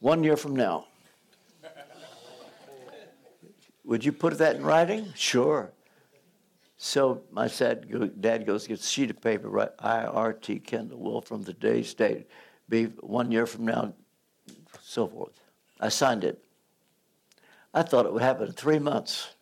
[0.00, 0.86] One year from now.
[3.84, 5.12] Would you put that in writing?
[5.16, 5.72] Sure.
[6.76, 11.42] So my dad, dad goes, gets a sheet of paper, right, IRT Kendall will from
[11.42, 12.28] the today's date,
[12.68, 13.94] be one year from now,
[14.82, 15.32] so forth.
[15.80, 16.44] I signed it.
[17.74, 19.34] I thought it would happen in three months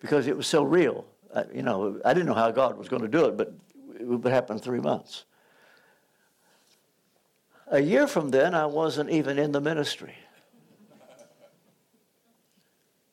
[0.00, 1.04] because it was so real.
[1.34, 3.52] I, you know, I didn't know how God was going to do it, but
[4.00, 5.24] it happened three months.
[7.70, 10.14] A year from then, I wasn't even in the ministry.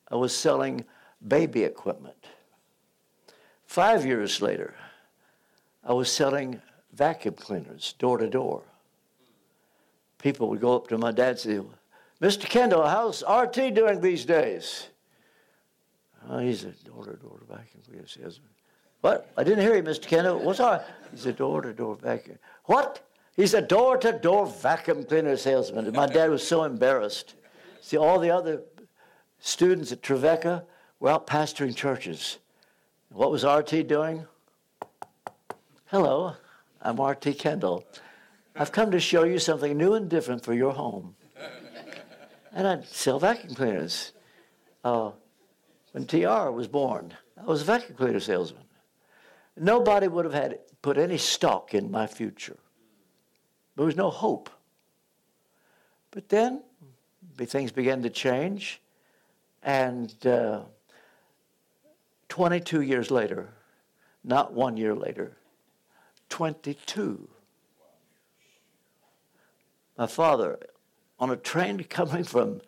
[0.09, 0.85] I was selling
[1.27, 2.27] baby equipment.
[3.65, 4.73] Five years later,
[5.83, 6.61] I was selling
[6.93, 8.63] vacuum cleaners door to door.
[10.19, 11.59] People would go up to my dad and say,
[12.21, 12.47] Mr.
[12.47, 14.87] Kendall, how's RT doing these days?
[16.29, 18.49] Oh, he's a door to door vacuum cleaner salesman.
[19.01, 19.31] What?
[19.37, 20.07] I didn't hear you, Mr.
[20.07, 20.39] Kendall.
[20.39, 20.81] What's right?
[21.11, 22.39] He's a door to door vacuum.
[22.65, 23.07] What?
[23.35, 25.91] He's a door to door vacuum cleaner salesman.
[25.93, 27.35] my dad was so embarrassed.
[27.81, 28.61] See, all the other
[29.39, 30.63] students at Trevecca
[30.99, 32.39] were out pastoring churches.
[33.09, 34.25] What was RT doing?
[35.87, 36.35] Hello,
[36.81, 37.85] I'm RT Kendall.
[38.55, 41.15] I've come to show you something new and different for your home.
[42.53, 44.13] And I'd sell vacuum cleaners.
[44.83, 45.11] Uh,
[45.95, 48.65] when TR was born, I was a vacuum cleaner salesman.
[49.55, 52.57] Nobody would have had put any stock in my future.
[53.77, 54.49] There was no hope.
[56.11, 56.63] But then
[57.37, 58.81] things began to change,
[59.63, 60.63] and uh,
[62.27, 63.47] 22 years later,
[64.21, 65.37] not one year later,
[66.27, 67.25] 22
[69.97, 70.59] My father,
[71.21, 72.59] on a train coming from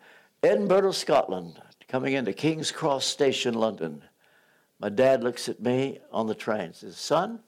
[0.42, 4.02] Edinburgh, Scotland, coming into King's Cross Station, London,
[4.78, 7.40] my dad looks at me on the train and says, Son,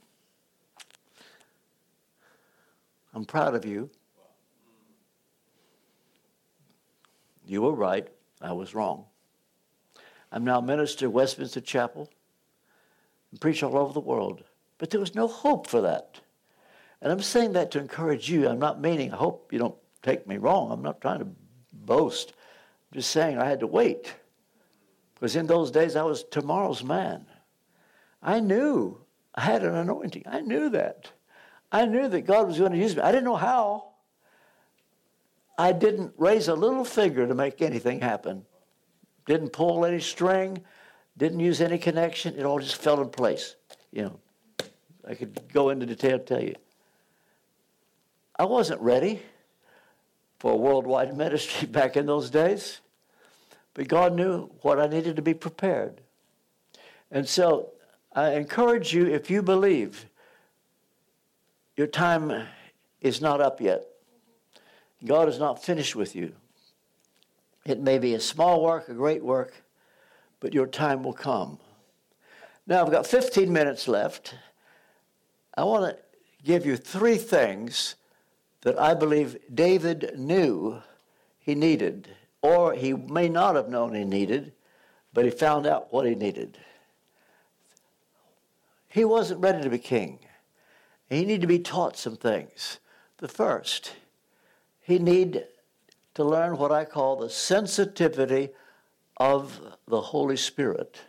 [3.14, 3.91] I'm proud of you.
[7.45, 8.09] You were right.
[8.41, 9.05] I was wrong.
[10.32, 12.09] I'm now minister of Westminster Chapel
[13.30, 14.45] and preach all over the world.
[14.78, 16.20] But there was no hope for that.
[17.03, 18.49] And I'm saying that to encourage you.
[18.49, 20.70] I'm not meaning, I hope you don't take me wrong.
[20.70, 21.28] I'm not trying to
[21.72, 22.32] boast.
[22.91, 24.14] I'm just saying I had to wait.
[25.20, 27.26] Because in those days I was tomorrow's man.
[28.22, 28.98] I knew
[29.34, 30.24] I had an anointing.
[30.26, 31.12] I knew that.
[31.70, 33.02] I knew that God was going to use me.
[33.02, 33.90] I didn't know how.
[35.58, 38.46] I didn't raise a little finger to make anything happen.
[39.26, 40.64] Didn't pull any string,
[41.18, 42.34] didn't use any connection.
[42.36, 43.56] It all just fell in place.
[43.92, 44.20] You know,
[45.06, 46.54] I could go into detail to tell you.
[48.36, 49.20] I wasn't ready
[50.38, 52.80] for worldwide ministry back in those days,
[53.74, 56.00] but God knew what I needed to be prepared.
[57.10, 57.70] And so
[58.14, 60.06] I encourage you, if you believe,
[61.76, 62.46] your time
[63.00, 63.84] is not up yet.
[65.04, 66.32] God is not finished with you.
[67.64, 69.62] It may be a small work, a great work,
[70.40, 71.58] but your time will come.
[72.66, 74.34] Now, I've got 15 minutes left.
[75.56, 76.02] I want to
[76.44, 77.96] give you three things
[78.62, 80.82] that I believe David knew
[81.38, 82.08] he needed,
[82.43, 84.53] or he may not have known he needed,
[85.12, 86.59] but he found out what he needed.
[88.88, 90.18] He wasn't ready to be king.
[91.09, 92.78] He needed to be taught some things.
[93.18, 93.93] The first,
[94.80, 95.47] he needed
[96.14, 98.51] to learn what I call the sensitivity
[99.16, 101.01] of the Holy Spirit.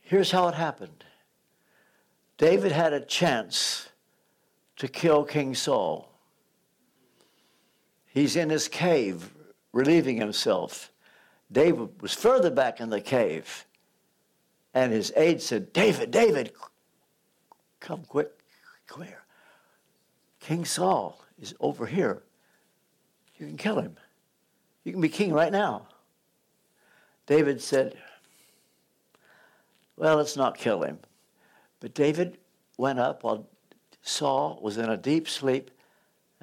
[0.00, 1.04] Here's how it happened
[2.38, 3.88] David had a chance
[4.76, 6.13] to kill King Saul.
[8.14, 9.34] He's in his cave,
[9.72, 10.92] relieving himself.
[11.50, 13.66] David was further back in the cave.
[14.72, 16.52] And his aide said, David, David,
[17.80, 18.30] come quick,
[18.86, 19.24] come here.
[20.38, 22.22] King Saul is over here.
[23.36, 23.96] You can kill him.
[24.84, 25.88] You can be king right now.
[27.26, 27.96] David said,
[29.96, 30.98] Well, let's not kill him.
[31.80, 32.38] But David
[32.76, 33.48] went up while
[34.02, 35.72] Saul was in a deep sleep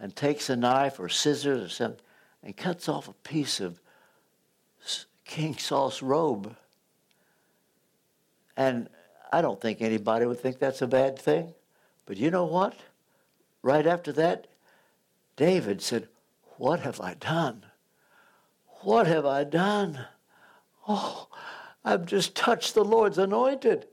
[0.02, 2.02] and takes a knife or scissors or something
[2.44, 3.80] and cuts off a piece of
[5.24, 6.56] King Saul's robe.
[8.58, 8.90] And
[9.32, 11.54] I don't think anybody would think that's a bad thing.
[12.06, 12.76] But you know what?
[13.62, 14.48] Right after that,
[15.36, 16.08] David said,
[16.58, 17.64] What have I done?
[18.82, 20.00] What have I done?
[20.88, 21.28] Oh,
[21.86, 23.88] I've just touched the Lord's anointed.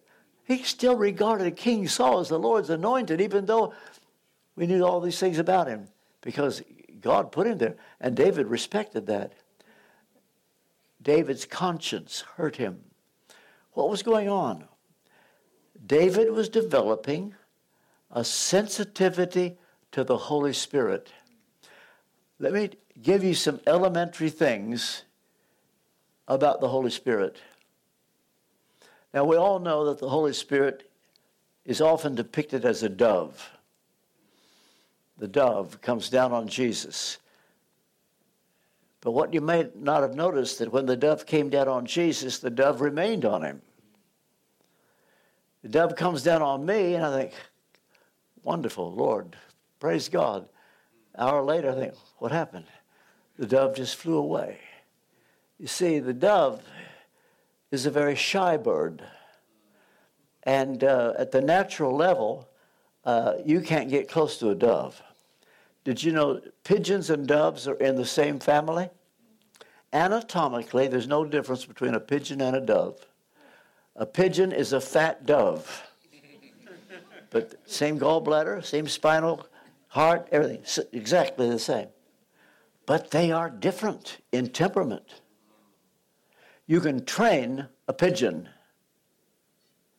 [0.45, 3.75] He still regarded King Saul as the Lord's anointed, even though
[4.57, 5.89] we knew all these things about him,
[6.21, 6.63] because
[7.01, 7.77] God put him there.
[8.01, 9.33] And David respected that.
[11.01, 12.81] David's conscience hurt him.
[13.73, 14.65] What was going on?
[15.87, 17.35] David was developing
[18.11, 19.59] a sensitivity
[19.93, 21.13] to the Holy Spirit.
[22.39, 25.03] Let me give you some elementary things
[26.27, 27.39] about the Holy Spirit.
[29.15, 30.91] Now, we all know that the Holy Spirit
[31.65, 33.51] is often depicted as a dove.
[35.19, 37.19] The dove comes down on Jesus.
[39.01, 42.39] But what you may not have noticed that when the dove came down on Jesus,
[42.39, 43.63] the dove remained on him.
[45.63, 47.33] The dove comes down on me, and I think,
[48.43, 49.37] wonderful, Lord,
[49.81, 50.49] praise God.
[51.15, 52.67] An hour later, I think, what happened?
[53.39, 54.59] The dove just flew away.
[55.59, 56.63] You see, the dove
[57.71, 59.03] is a very shy bird.
[60.45, 62.49] And uh, at the natural level,
[63.05, 65.03] uh, you can't get close to a dove.
[65.85, 68.91] Did you know pigeons and doves are in the same family?
[69.93, 73.07] Anatomically, there's no difference between a pigeon and a dove.
[73.97, 75.83] A pigeon is a fat dove.
[77.31, 79.47] But same gallbladder, same spinal
[79.89, 80.63] heart, everything,
[80.93, 81.89] exactly the same.
[82.87, 85.21] But they are different in temperament.
[86.67, 88.49] You can train a pigeon,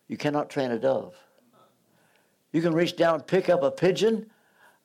[0.07, 1.15] you cannot train a dove.
[2.51, 4.31] You can reach down pick up a pigeon.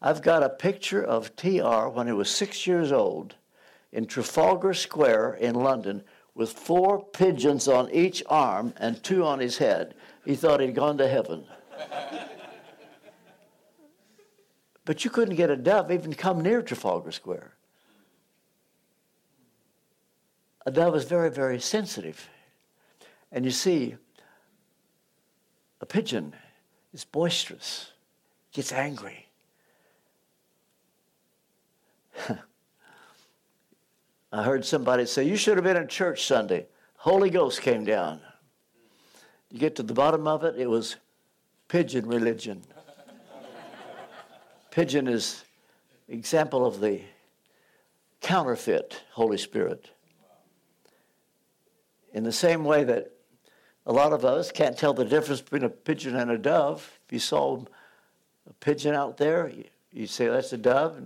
[0.06, 3.36] I've got a picture of TR when he was six years old
[3.90, 9.56] in Trafalgar Square in London with four pigeons on each arm and two on his
[9.56, 9.94] head.
[10.26, 11.46] He thought he'd gone to heaven.
[14.84, 17.54] but you couldn't get a dove even come near Trafalgar Square.
[20.66, 22.28] A dove is very, very sensitive.
[23.32, 23.96] And you see,
[25.80, 26.34] a pigeon
[26.92, 27.92] is boisterous,
[28.52, 29.23] gets angry,
[34.32, 36.66] I heard somebody say, You should have been in church Sunday.
[36.96, 38.20] Holy Ghost came down.
[39.50, 40.96] You get to the bottom of it, it was
[41.68, 42.62] pigeon religion.
[44.70, 45.44] pigeon is
[46.08, 47.00] example of the
[48.20, 49.90] counterfeit Holy Spirit.
[52.12, 53.10] In the same way that
[53.86, 56.98] a lot of us can't tell the difference between a pigeon and a dove.
[57.06, 57.62] If you saw
[58.48, 59.52] a pigeon out there,
[59.92, 61.02] you'd say that's a dove,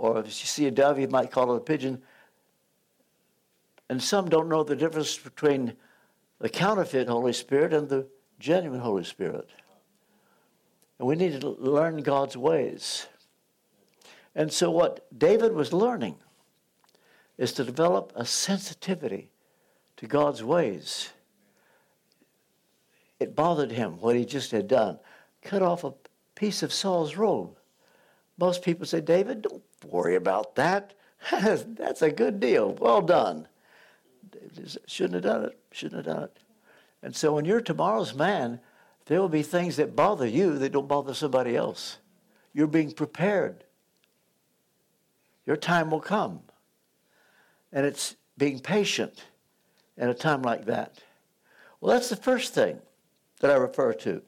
[0.00, 2.00] or if you see a dove, you might call it a pigeon.
[3.90, 5.74] And some don't know the difference between
[6.38, 8.06] the counterfeit Holy Spirit and the
[8.38, 9.50] genuine Holy Spirit.
[10.98, 13.08] And we need to learn God's ways.
[14.34, 16.16] And so, what David was learning
[17.36, 19.30] is to develop a sensitivity
[19.98, 21.10] to God's ways.
[23.18, 24.98] It bothered him what he just had done.
[25.42, 25.92] Cut off a
[26.36, 27.58] piece of Saul's robe.
[28.38, 30.94] Most people say, David, don't worry about that.
[31.30, 32.72] That's a good deal.
[32.74, 33.48] Well done.
[34.86, 35.58] Shouldn't have done it.
[35.72, 36.36] Shouldn't have done it.
[37.02, 38.60] And so when you're tomorrow's man,
[39.06, 41.98] there will be things that bother you that don't bother somebody else.
[42.52, 43.64] You're being prepared.
[45.46, 46.40] Your time will come.
[47.72, 49.24] And it's being patient
[49.96, 50.98] in a time like that.
[51.80, 52.80] Well, that's the first thing
[53.40, 54.22] that I refer to.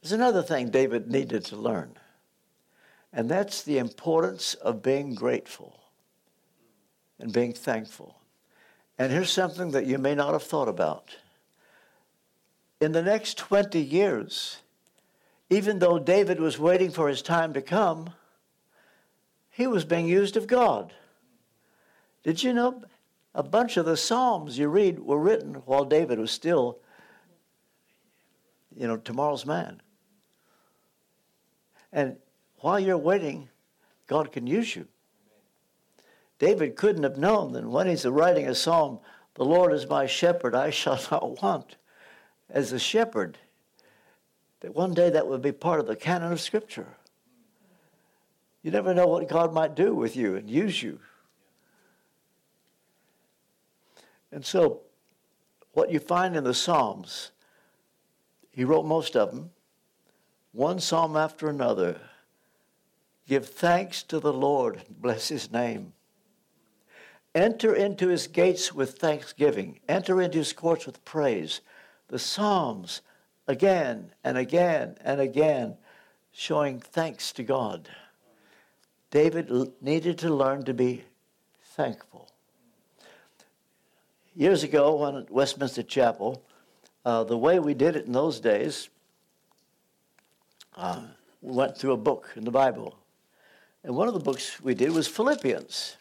[0.00, 1.96] There's another thing David needed to learn,
[3.12, 5.80] and that's the importance of being grateful
[7.18, 8.16] and being thankful.
[8.98, 11.16] And here's something that you may not have thought about.
[12.80, 14.58] In the next 20 years,
[15.50, 18.10] even though David was waiting for his time to come,
[19.50, 20.94] he was being used of God.
[22.22, 22.82] Did you know
[23.34, 26.78] a bunch of the Psalms you read were written while David was still,
[28.74, 29.82] you know, tomorrow's man?
[31.92, 32.16] And
[32.62, 33.48] while you're waiting,
[34.06, 34.86] God can use you.
[36.38, 39.00] David couldn't have known that when he's writing a psalm,
[39.34, 41.76] the Lord is my shepherd, I shall not want,
[42.48, 43.38] as a shepherd,
[44.60, 46.86] that one day that would be part of the canon of Scripture.
[48.62, 51.00] You never know what God might do with you and use you.
[54.30, 54.82] And so,
[55.72, 57.32] what you find in the Psalms,
[58.52, 59.50] he wrote most of them,
[60.52, 62.00] one psalm after another.
[63.26, 65.92] Give thanks to the Lord, bless his name.
[67.34, 69.80] Enter into his gates with thanksgiving.
[69.88, 71.60] Enter into his courts with praise.
[72.08, 73.00] The Psalms,
[73.46, 75.76] again and again and again,
[76.32, 77.88] showing thanks to God.
[79.10, 79.50] David
[79.80, 81.04] needed to learn to be
[81.62, 82.28] thankful.
[84.34, 86.42] Years ago, when at Westminster Chapel,
[87.04, 88.88] uh, the way we did it in those days,
[90.76, 91.02] uh,
[91.40, 92.96] we went through a book in the Bible.
[93.84, 95.96] And one of the books we did was Philippians.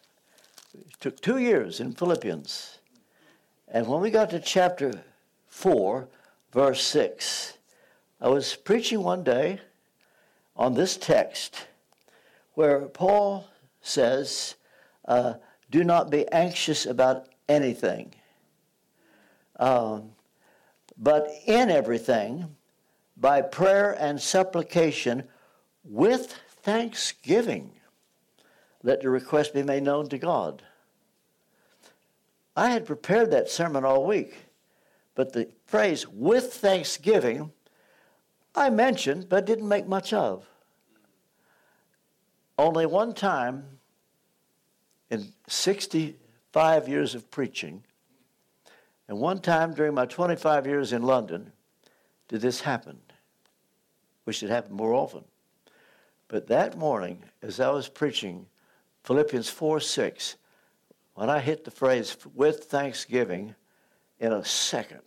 [0.73, 2.77] It took two years in Philippians.
[3.67, 5.03] And when we got to chapter
[5.47, 6.07] 4,
[6.51, 7.57] verse 6,
[8.19, 9.59] I was preaching one day
[10.55, 11.65] on this text
[12.53, 13.47] where Paul
[13.81, 14.55] says,
[15.05, 15.35] uh,
[15.71, 18.13] Do not be anxious about anything,
[19.59, 20.11] um,
[20.97, 22.55] but in everything,
[23.17, 25.23] by prayer and supplication,
[25.83, 27.71] with thanksgiving
[28.83, 30.63] let your request be made known to God.
[32.55, 34.45] I had prepared that sermon all week,
[35.15, 37.51] but the phrase with thanksgiving
[38.53, 40.45] I mentioned but didn't make much of.
[42.57, 43.79] Only one time
[45.09, 47.83] in 65 years of preaching,
[49.07, 51.51] and one time during my 25 years in London,
[52.27, 52.99] did this happen.
[54.25, 55.23] Wish it happened more often.
[56.31, 58.45] But that morning, as I was preaching
[59.03, 60.37] Philippians 4 6,
[61.15, 63.53] when I hit the phrase with thanksgiving,
[64.17, 65.01] in a second,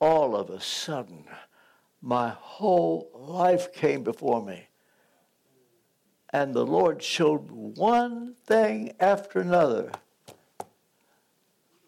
[0.00, 1.26] all of a sudden,
[2.02, 4.66] my whole life came before me.
[6.30, 9.92] And the Lord showed one thing after another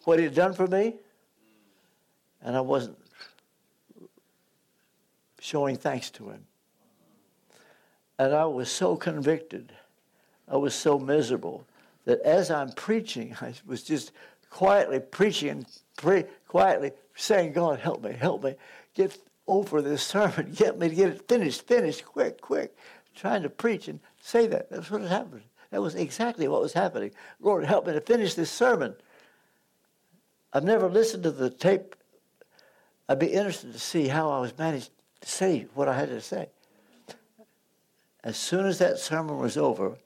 [0.04, 0.94] what He had done for me,
[2.40, 2.98] and I wasn't
[5.40, 6.46] showing thanks to Him.
[8.18, 9.72] And I was so convicted
[10.52, 11.66] I was so miserable
[12.04, 14.12] that as I'm preaching, I was just
[14.50, 18.54] quietly preaching and pray, quietly saying, God, help me, help me.
[18.94, 20.52] Get over this sermon.
[20.56, 22.76] Get me to get it finished, finished, quick, quick.
[23.14, 24.70] Trying to preach and say that.
[24.70, 25.42] That's what happened.
[25.70, 27.12] That was exactly what was happening.
[27.40, 28.94] Lord, help me to finish this sermon.
[30.52, 31.96] I've never listened to the tape.
[33.08, 34.90] I'd be interested to see how I was managed
[35.22, 36.48] to say what I had to say.
[38.24, 39.98] As soon as that sermon was over,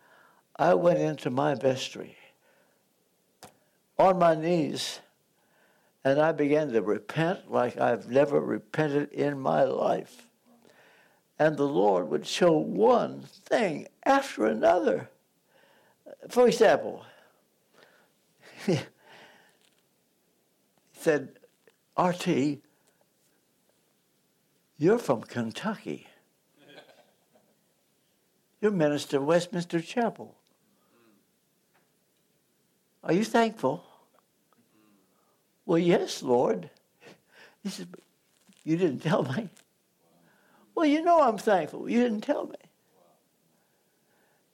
[0.57, 2.17] I went into my vestry,
[3.99, 5.01] on my knees
[6.07, 10.29] and I began to repent like I've never repented in my life.
[11.37, 15.11] And the Lord would show one thing after another.
[16.29, 17.05] For example,
[18.67, 18.79] he
[20.93, 21.31] said,
[21.99, 22.61] RT,
[24.79, 26.07] you're from Kentucky.
[28.67, 30.35] You're minister of Westminster Chapel.
[33.05, 33.85] Are you thankful?
[35.65, 36.69] Well, yes, Lord.
[37.63, 37.87] He said,
[38.65, 39.51] You didn't tell me.
[40.75, 41.89] Well, you know I'm thankful.
[41.89, 42.57] You didn't tell me.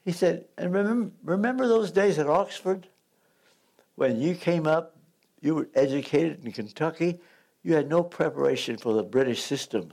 [0.05, 2.89] He said, And remember, remember those days at Oxford
[3.95, 4.95] when you came up,
[5.41, 7.19] you were educated in Kentucky,
[7.63, 9.91] you had no preparation for the British system.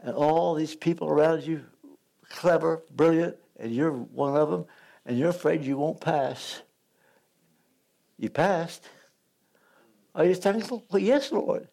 [0.00, 1.64] And all these people around you,
[2.28, 4.64] clever, brilliant, and you're one of them,
[5.04, 6.62] and you're afraid you won't pass.
[8.18, 8.88] You passed.
[10.14, 10.84] Are you thankful?
[10.90, 11.68] Well, yes, Lord.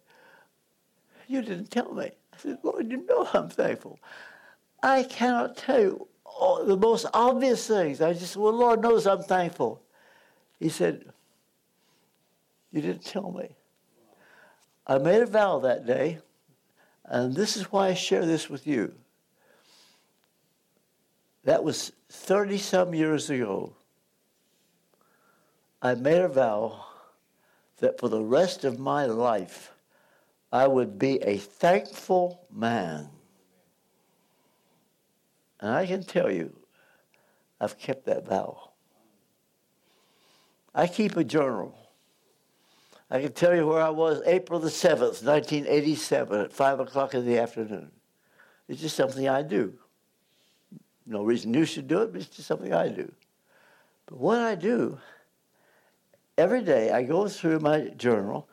[1.27, 2.05] You didn't tell me.
[2.05, 3.99] I said, Lord, you know I'm thankful.
[4.81, 8.01] I cannot tell you all the most obvious things.
[8.01, 9.81] I just, well, Lord knows I'm thankful.
[10.59, 11.05] He said,
[12.71, 13.55] You didn't tell me.
[14.85, 16.19] I made a vow that day,
[17.05, 18.93] and this is why I share this with you.
[21.43, 23.75] That was 30 some years ago.
[25.81, 26.85] I made a vow
[27.79, 29.73] that for the rest of my life,
[30.51, 33.09] I would be a thankful man.
[35.59, 36.55] And I can tell you,
[37.59, 38.71] I've kept that vow.
[40.73, 41.77] I keep a journal.
[43.09, 47.25] I can tell you where I was April the 7th, 1987, at 5 o'clock in
[47.25, 47.91] the afternoon.
[48.67, 49.73] It's just something I do.
[51.05, 53.11] No reason you should do it, but it's just something I do.
[54.05, 54.97] But what I do
[56.37, 58.47] every day I go through my journal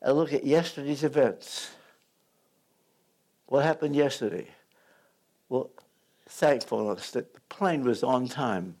[0.00, 1.70] and look at yesterday's events.
[3.46, 4.48] What happened yesterday?
[5.48, 5.70] Well,
[6.28, 8.76] thankfulness that the plane was on time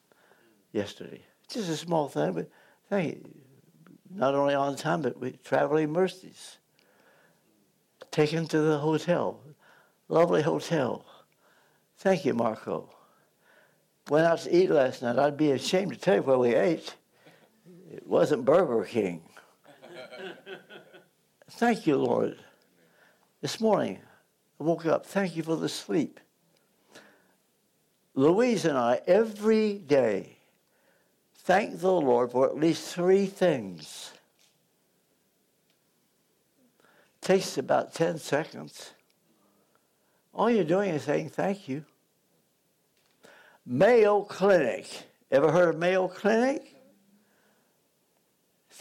[0.72, 1.20] yesterday.
[1.48, 2.50] Just a small thing, but
[2.88, 3.30] thank you.
[4.14, 6.58] Not only on time, but we traveling mercies.
[8.10, 9.40] Taken to the hotel,
[10.08, 11.04] lovely hotel.
[11.98, 12.90] Thank you, Marco.
[14.12, 15.18] Went out to eat last night.
[15.18, 16.96] I'd be ashamed to tell you where we ate.
[17.90, 19.22] It wasn't Burger King.
[21.52, 22.36] Thank you, Lord.
[23.40, 24.00] This morning,
[24.60, 25.06] I woke up.
[25.06, 26.20] Thank you for the sleep.
[28.14, 30.36] Louise and I, every day,
[31.34, 34.12] thank the Lord for at least three things.
[37.22, 38.90] Takes about 10 seconds.
[40.34, 41.86] All you're doing is saying thank you.
[43.64, 44.88] Mayo Clinic.
[45.30, 46.72] Ever heard of Mayo Clinic?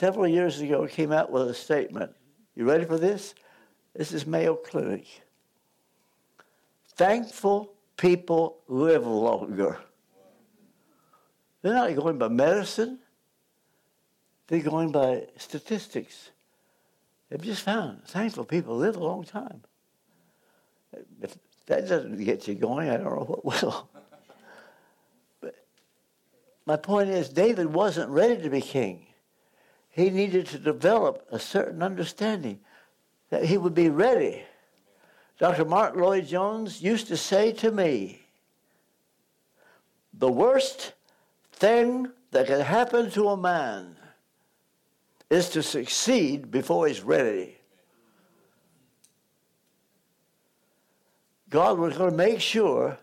[0.02, 2.12] several years ago it came out with a statement.
[2.56, 3.36] You ready for this?
[3.94, 5.06] This is Mayo Clinic.
[6.96, 9.78] Thankful people live longer.
[11.62, 12.98] They're not going by medicine,
[14.48, 16.32] they're going by statistics.
[17.30, 19.62] They've just found thankful people live a long time.
[21.22, 23.91] If that doesn't get you going, I don't know what will.
[26.72, 29.06] My point is, David wasn't ready to be king
[29.90, 32.62] he needed to develop a certain understanding
[33.30, 34.46] that he would be ready.
[35.38, 35.66] Dr.
[35.66, 38.22] Martyn Lloyd-Jones used to say to me,
[40.14, 40.94] the worst
[41.52, 43.98] thing that can happen to a man
[45.30, 47.58] is to succeed before he's ready.
[51.50, 52.98] God was going to make sure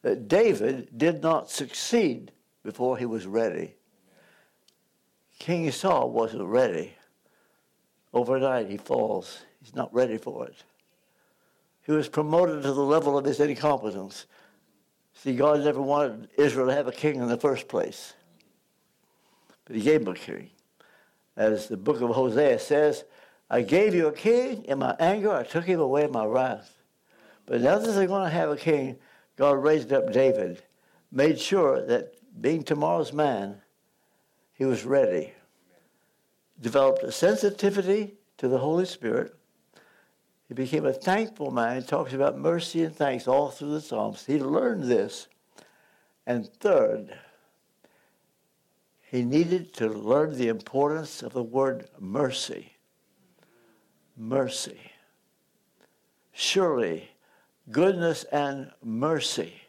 [0.00, 2.32] that David did not succeed
[2.62, 3.74] before he was ready.
[5.38, 6.94] King Saul wasn't ready.
[8.12, 9.42] Overnight he falls.
[9.60, 10.56] He's not ready for it.
[11.84, 14.26] He was promoted to the level of his incompetence.
[15.14, 18.14] See, God never wanted Israel to have a king in the first place.
[19.64, 20.50] But he gave him a king.
[21.36, 23.04] As the book of Hosea says,
[23.50, 26.72] I gave you a king in my anger, I took him away in my wrath.
[27.46, 28.96] But now that they're going to have a king,
[29.36, 30.62] God raised up David,
[31.10, 33.60] made sure that being tomorrow's man,
[34.54, 35.32] he was ready.
[36.60, 39.34] Developed a sensitivity to the Holy Spirit.
[40.48, 41.80] He became a thankful man.
[41.80, 44.26] He talks about mercy and thanks all through the Psalms.
[44.26, 45.28] He learned this.
[46.26, 47.14] And third,
[49.10, 52.72] he needed to learn the importance of the word mercy.
[54.16, 54.78] Mercy.
[56.32, 57.10] Surely,
[57.70, 59.61] goodness and mercy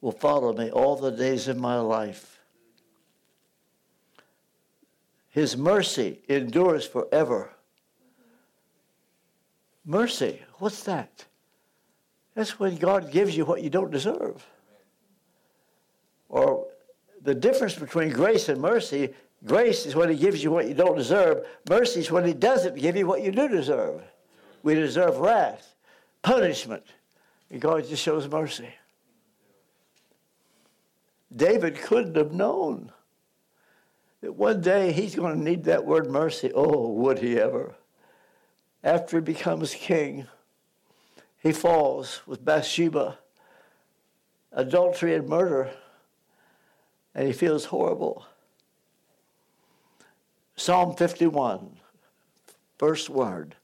[0.00, 2.40] will follow me all the days of my life
[5.30, 7.50] His mercy endures forever.
[9.84, 11.24] Mercy, what's that?
[12.34, 14.44] That's when God gives you what you don't deserve.
[16.28, 16.66] Or
[17.22, 19.14] the difference between grace and mercy
[19.46, 22.76] grace is when He gives you what you don't deserve, mercy is when He doesn't
[22.76, 24.02] give you what you do deserve.
[24.62, 25.74] We deserve wrath,
[26.22, 26.84] punishment,
[27.50, 28.68] and God just shows mercy.
[31.34, 32.92] David couldn't have known
[34.20, 36.50] that one day he's going to need that word mercy.
[36.54, 37.74] Oh, would he ever?
[38.82, 40.26] After he becomes king,
[41.42, 43.18] he falls with Bathsheba,
[44.52, 45.70] adultery and murder,
[47.14, 48.26] and he feels horrible.
[50.56, 51.76] Psalm 51,
[52.76, 53.54] first word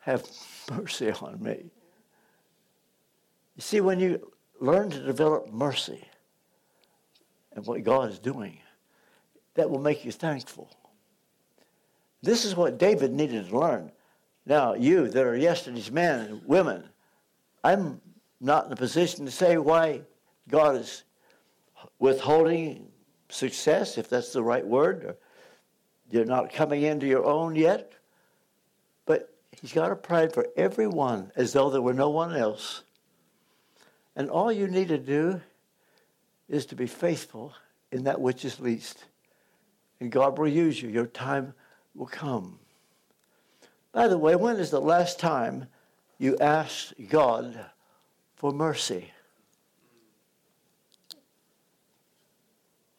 [0.00, 0.24] Have
[0.70, 1.70] mercy on me.
[3.56, 6.04] You see, when you learn to develop mercy
[7.58, 8.60] and what God is doing,
[9.54, 10.70] that will make you thankful.
[12.22, 13.90] This is what David needed to learn.
[14.46, 16.84] Now, you that are yesterday's men and women,
[17.64, 18.00] I'm
[18.40, 20.02] not in a position to say why
[20.48, 21.02] God is
[21.98, 22.86] withholding
[23.28, 25.04] success, if that's the right word.
[25.04, 25.16] Or
[26.12, 27.92] you're not coming into your own yet.
[29.04, 32.84] But He's got a plan for everyone as though there were no one else.
[34.14, 35.40] And all you need to do
[36.48, 37.52] is to be faithful
[37.92, 39.04] in that which is least.
[40.00, 40.88] And God will use you.
[40.88, 41.54] Your time
[41.94, 42.58] will come.
[43.92, 45.66] By the way, when is the last time
[46.18, 47.66] you asked God
[48.36, 49.10] for mercy?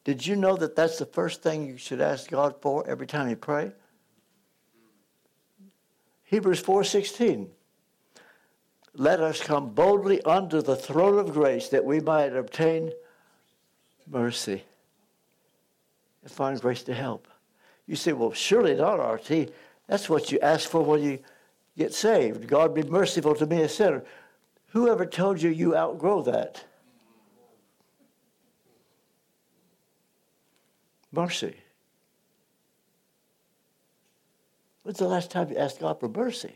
[0.04, 3.28] Did you know that that's the first thing you should ask God for every time
[3.28, 3.72] you pray?
[6.24, 7.48] Hebrews 4:16
[8.94, 12.92] Let us come boldly unto the throne of grace that we might obtain
[14.10, 14.64] mercy
[16.22, 17.28] and find grace to help.
[17.86, 19.50] You say, well, surely not, RT.
[19.86, 21.18] That's what you ask for when you
[21.76, 22.46] get saved.
[22.46, 24.04] God be merciful to me, a sinner.
[24.68, 26.64] Whoever told you you outgrow that?
[31.12, 31.56] Mercy.
[34.82, 36.54] When's the last time you asked God for mercy?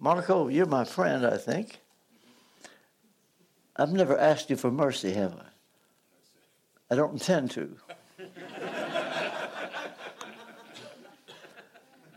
[0.00, 1.80] Marco, you're my friend, I think.
[3.78, 5.46] I've never asked you for mercy, have I?
[6.90, 7.76] I don't intend to.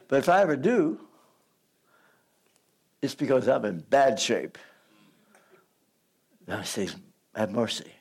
[0.07, 0.99] but if I ever do,
[3.01, 4.57] it's because I'm in bad shape.
[6.47, 6.89] And I say,
[7.35, 7.91] have mercy.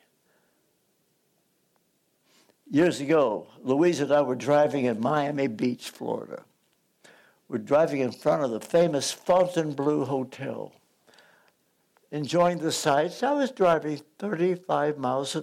[2.69, 6.43] Years ago, Louise and I were driving in Miami Beach, Florida.
[7.49, 10.71] We're driving in front of the famous Fontainebleau Hotel,
[12.11, 13.23] enjoying the sights.
[13.23, 15.37] I was driving 35 miles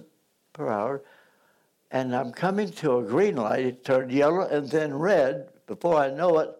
[0.53, 1.03] per hour,
[1.91, 3.65] and I'm coming to a green light.
[3.65, 6.51] It turned yellow and then red before I know it.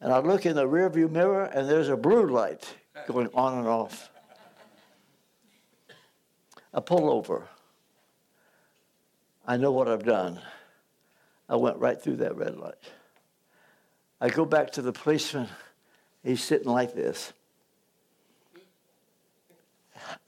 [0.00, 2.74] And I look in the rearview mirror, and there's a blue light
[3.06, 4.10] going on and off.
[6.72, 7.48] I pull over.
[9.46, 10.40] I know what I've done.
[11.48, 12.74] I went right through that red light.
[14.20, 15.48] I go back to the policeman.
[16.22, 17.32] He's sitting like this.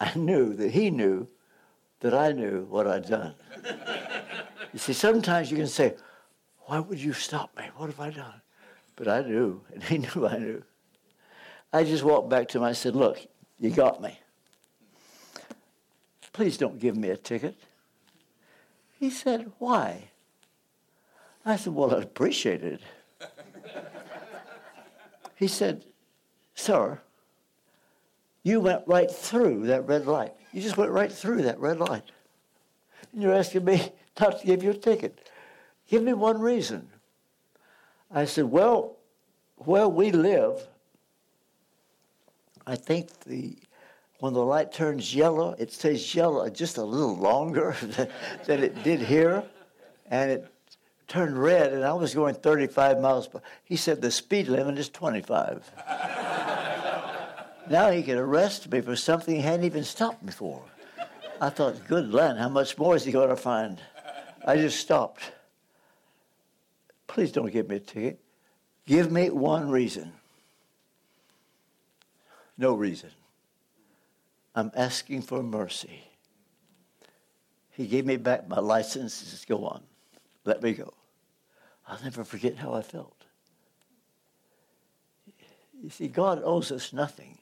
[0.03, 1.29] I knew that he knew
[2.01, 3.35] that I knew what I'd done.
[4.73, 5.95] you see, sometimes you can say,
[6.63, 7.71] Why would you stop me?
[7.77, 8.43] What have I done?
[8.97, 10.65] But I knew, and he knew I knew.
[11.73, 12.65] I just walked back to him.
[12.65, 13.25] I said, Look,
[13.61, 14.19] you got me.
[16.33, 17.55] Please don't give me a ticket.
[18.99, 20.11] He said, Why?
[21.47, 22.81] I said, Well, I'd appreciate it.
[25.37, 25.85] he said,
[26.57, 27.01] Sir,
[28.43, 30.33] you went right through that red light.
[30.53, 32.03] You just went right through that red light.
[33.13, 35.31] And you're asking me not to give you a ticket.
[35.89, 36.89] Give me one reason.
[38.11, 38.97] I said, Well,
[39.57, 40.67] where we live,
[42.67, 43.57] I think the
[44.19, 47.75] when the light turns yellow, it stays yellow just a little longer
[48.45, 49.43] than it did here.
[50.11, 50.53] And it
[51.09, 54.89] turned red, and I was going 35 miles per He said the speed limit is
[54.91, 55.73] 25.
[57.73, 60.63] now he could arrest me for something he hadn't even stopped me for.
[61.41, 63.81] I thought, good land, how much more is he going to find?
[64.47, 65.33] I just stopped.
[67.07, 68.21] Please don't give me a ticket.
[68.87, 70.13] Give me one reason.
[72.59, 73.11] No reason.
[74.55, 76.05] I'm asking for mercy.
[77.71, 79.15] He gave me back my license.
[79.15, 79.83] Says, Go on.
[80.45, 80.93] Let me go.
[81.89, 83.25] I'll never forget how I felt.
[85.83, 87.39] You see, God owes us nothing.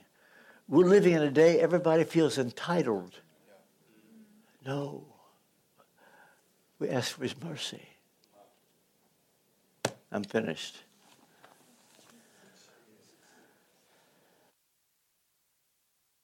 [0.70, 3.12] We're living in a day everybody feels entitled.
[4.64, 5.04] No.
[6.78, 7.82] We ask for his mercy.
[10.12, 10.76] I'm finished.